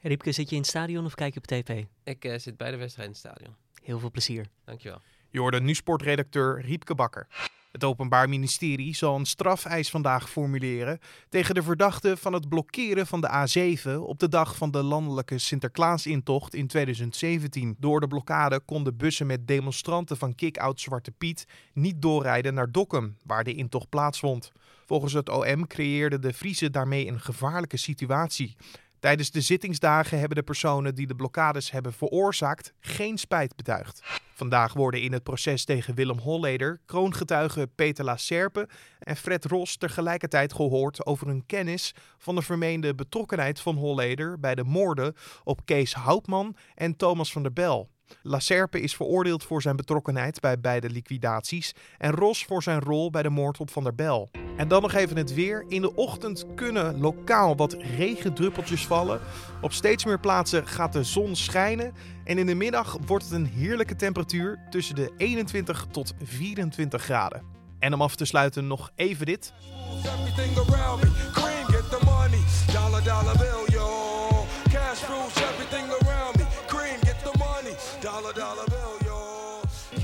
Riepke, 0.02 0.32
zit 0.32 0.48
je 0.48 0.54
in 0.54 0.60
het 0.60 0.70
stadion 0.70 1.04
of 1.04 1.14
kijk 1.14 1.34
je 1.34 1.40
op 1.40 1.46
tv? 1.46 1.84
Ik 2.04 2.24
eh, 2.24 2.38
zit 2.38 2.56
bij 2.56 2.70
de 2.70 2.76
wedstrijd 2.76 3.08
in 3.08 3.14
het 3.14 3.24
stadion. 3.24 3.56
Heel 3.82 3.98
veel 3.98 4.10
plezier. 4.10 4.46
Dankjewel. 4.64 5.00
Je 5.30 5.38
hoorde 5.38 5.60
nu 5.60 5.74
sportredacteur 5.74 6.60
Riepke 6.60 6.94
Bakker. 6.94 7.26
Het 7.72 7.84
Openbaar 7.84 8.28
Ministerie 8.28 8.94
zal 8.94 9.16
een 9.16 9.26
strafeis 9.26 9.90
vandaag 9.90 10.30
formuleren 10.30 10.98
tegen 11.28 11.54
de 11.54 11.62
verdachte 11.62 12.16
van 12.16 12.32
het 12.32 12.48
blokkeren 12.48 13.06
van 13.06 13.20
de 13.20 13.28
A7 13.28 13.96
op 13.98 14.18
de 14.18 14.28
dag 14.28 14.56
van 14.56 14.70
de 14.70 14.82
landelijke 14.82 15.38
Sinterklaasintocht 15.38 16.54
in 16.54 16.66
2017. 16.66 17.76
Door 17.78 18.00
de 18.00 18.06
blokkade 18.06 18.60
konden 18.60 18.96
bussen 18.96 19.26
met 19.26 19.46
demonstranten 19.46 20.16
van 20.16 20.34
Kick-Out 20.34 20.80
Zwarte 20.80 21.10
Piet 21.10 21.46
niet 21.72 22.02
doorrijden 22.02 22.54
naar 22.54 22.72
Dokkum, 22.72 23.16
waar 23.24 23.44
de 23.44 23.54
intocht 23.54 23.88
plaatsvond. 23.88 24.52
Volgens 24.86 25.12
het 25.12 25.28
OM 25.28 25.66
creëerden 25.66 26.20
de 26.20 26.32
Friese 26.32 26.70
daarmee 26.70 27.08
een 27.08 27.20
gevaarlijke 27.20 27.76
situatie. 27.76 28.56
Tijdens 29.02 29.30
de 29.30 29.40
zittingsdagen 29.40 30.18
hebben 30.18 30.36
de 30.36 30.42
personen 30.42 30.94
die 30.94 31.06
de 31.06 31.14
blokkades 31.14 31.70
hebben 31.70 31.92
veroorzaakt 31.92 32.72
geen 32.80 33.18
spijt 33.18 33.56
betuigd. 33.56 34.02
Vandaag 34.34 34.72
worden 34.72 35.02
in 35.02 35.12
het 35.12 35.22
proces 35.22 35.64
tegen 35.64 35.94
Willem 35.94 36.18
Holleder 36.18 36.80
kroongetuigen 36.86 37.74
Peter 37.74 38.04
Lacerpe 38.04 38.68
en 38.98 39.16
Fred 39.16 39.44
Ros 39.44 39.76
tegelijkertijd 39.76 40.52
gehoord 40.52 41.06
over 41.06 41.26
hun 41.26 41.46
kennis 41.46 41.94
van 42.18 42.34
de 42.34 42.42
vermeende 42.42 42.94
betrokkenheid 42.94 43.60
van 43.60 43.76
Holleder 43.76 44.40
bij 44.40 44.54
de 44.54 44.64
moorden 44.64 45.14
op 45.44 45.64
Kees 45.64 45.94
Houtman 45.94 46.56
en 46.74 46.96
Thomas 46.96 47.32
van 47.32 47.42
der 47.42 47.52
Bel. 47.52 47.90
Lacerpe 48.22 48.80
is 48.80 48.96
veroordeeld 48.96 49.44
voor 49.44 49.62
zijn 49.62 49.76
betrokkenheid 49.76 50.40
bij 50.40 50.60
beide 50.60 50.90
liquidaties 50.90 51.74
en 51.98 52.10
Ros 52.10 52.44
voor 52.44 52.62
zijn 52.62 52.80
rol 52.80 53.10
bij 53.10 53.22
de 53.22 53.30
moord 53.30 53.60
op 53.60 53.70
Van 53.70 53.82
der 53.84 53.94
Bel. 53.94 54.30
En 54.56 54.68
dan 54.68 54.82
nog 54.82 54.92
even 54.92 55.16
het 55.16 55.34
weer. 55.34 55.64
In 55.68 55.82
de 55.82 55.94
ochtend 55.94 56.46
kunnen 56.54 57.00
lokaal 57.00 57.56
wat 57.56 57.76
regendruppeltjes 57.96 58.86
vallen. 58.86 59.20
Op 59.60 59.72
steeds 59.72 60.04
meer 60.04 60.20
plaatsen 60.20 60.66
gaat 60.66 60.92
de 60.92 61.04
zon 61.04 61.36
schijnen. 61.36 61.92
En 62.24 62.38
in 62.38 62.46
de 62.46 62.54
middag 62.54 62.96
wordt 63.06 63.24
het 63.24 63.32
een 63.32 63.46
heerlijke 63.46 63.96
temperatuur 63.96 64.58
tussen 64.70 64.94
de 64.94 65.12
21 65.16 65.86
tot 65.90 66.14
24 66.22 67.02
graden. 67.02 67.42
En 67.78 67.94
om 67.94 68.02
af 68.02 68.16
te 68.16 68.24
sluiten 68.24 68.66
nog 68.66 68.90
even 68.94 69.26
dit. 69.26 69.52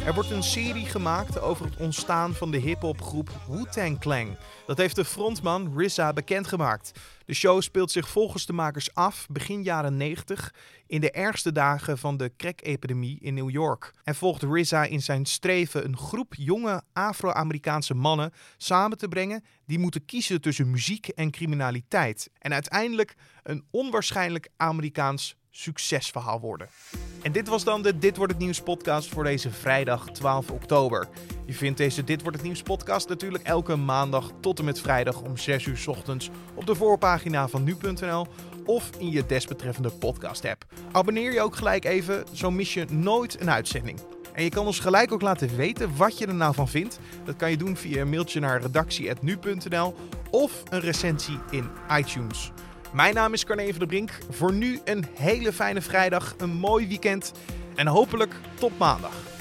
Er 0.09 0.15
wordt 0.15 0.31
een 0.31 0.43
serie 0.43 0.87
gemaakt 0.87 1.41
over 1.41 1.65
het 1.65 1.77
ontstaan 1.77 2.35
van 2.35 2.51
de 2.51 2.59
hip-hopgroep 2.59 3.31
Wu-Tang 3.49 3.99
Clan. 3.99 4.37
Dat 4.67 4.79
heeft 4.79 4.97
de 4.97 5.05
frontman 5.05 5.73
RZA 5.77 6.13
bekendgemaakt. 6.13 6.93
De 7.25 7.35
show 7.35 7.61
speelt 7.61 7.91
zich 7.91 8.09
volgens 8.09 8.47
de 8.47 8.53
makers 8.53 8.95
af 8.95 9.27
begin 9.31 9.63
jaren 9.63 9.97
90 9.97 10.55
in 10.87 11.01
de 11.01 11.11
ergste 11.11 11.53
dagen 11.53 11.99
van 11.99 12.17
de 12.17 12.33
crack-epidemie 12.37 13.19
in 13.21 13.35
New 13.35 13.51
York. 13.51 13.93
En 14.05 14.15
volgt 14.15 14.43
RZA 14.43 14.85
in 14.85 15.03
zijn 15.03 15.27
streven 15.27 15.85
een 15.85 15.97
groep 15.97 16.35
jonge 16.35 16.83
Afro-Amerikaanse 16.93 17.95
mannen 17.95 18.33
samen 18.57 18.99
te 18.99 19.09
brengen 19.09 19.45
die 19.67 19.79
moeten 19.79 20.05
kiezen 20.05 20.41
tussen 20.41 20.71
muziek 20.71 21.09
en 21.09 21.31
criminaliteit. 21.31 22.31
En 22.39 22.53
uiteindelijk 22.53 23.15
een 23.43 23.65
onwaarschijnlijk 23.71 24.49
Amerikaans 24.57 25.37
succesverhaal 25.59 26.41
worden. 26.41 26.69
En 27.23 27.33
dit 27.33 27.49
was 27.49 27.65
dan 27.65 27.83
de 27.83 27.99
Dit 27.99 28.17
Wordt 28.17 28.33
Het 28.33 28.43
Nieuws 28.43 28.61
podcast 28.61 29.09
voor 29.09 29.25
deze 29.25 29.51
vrijdag 29.51 30.11
12 30.11 30.51
oktober. 30.51 31.09
Je 31.47 31.55
vindt 31.55 31.79
deze 31.79 32.05
Dit 32.05 32.23
Wordt 32.23 32.37
Het 32.37 32.47
Nieuws 32.47 32.63
podcast 32.63 33.09
natuurlijk 33.09 33.45
elke 33.45 33.77
maandag 33.77 34.33
tot 34.41 34.59
en 34.59 34.65
met 34.65 34.81
vrijdag 34.81 35.21
om 35.21 35.37
6 35.37 35.65
uur 35.65 35.85
ochtends 35.87 36.31
op 36.55 36.67
de 36.67 36.75
voorpagina 36.75 37.49
van 37.49 37.65
nu.nl 37.65 38.27
of 38.65 38.91
in 38.99 39.11
je 39.11 39.27
desbetreffende 39.27 39.91
podcast 39.91 40.45
app. 40.45 40.65
Abonneer 40.93 41.33
je 41.33 41.41
ook 41.41 41.57
gelijk 41.57 41.85
even, 41.85 42.25
zo 42.33 42.51
mis 42.51 42.75
je 42.75 42.85
nooit 42.91 43.41
een 43.41 43.51
uitzending. 43.51 44.01
En 44.33 44.45
je 44.45 44.51
kan 44.51 44.67
ons 44.67 44.79
gelijk 44.81 45.13
ook 45.13 45.23
laten 45.23 45.57
weten 45.57 45.97
wat 45.97 46.19
je 46.19 46.27
er 46.27 46.35
nou 46.35 46.55
van 46.55 46.69
vindt. 46.69 46.99
Dat 47.25 47.37
kan 47.37 47.51
je 47.51 47.57
doen 47.57 47.77
via 47.77 48.01
een 48.01 48.09
mailtje 48.09 48.41
naar 48.41 48.61
redactie.nu.nl 48.63 49.95
of 50.31 50.63
een 50.71 50.81
recensie 50.81 51.39
in 51.51 51.71
iTunes. 51.91 52.53
Mijn 52.93 53.15
naam 53.15 53.33
is 53.33 53.45
Carne 53.45 53.69
van 53.69 53.79
der 53.79 53.87
Brink. 53.87 54.11
Voor 54.31 54.53
nu 54.53 54.81
een 54.85 55.05
hele 55.15 55.53
fijne 55.53 55.81
vrijdag, 55.81 56.35
een 56.39 56.51
mooi 56.51 56.89
weekend 56.89 57.33
en 57.75 57.87
hopelijk 57.87 58.35
tot 58.55 58.79
maandag. 58.79 59.38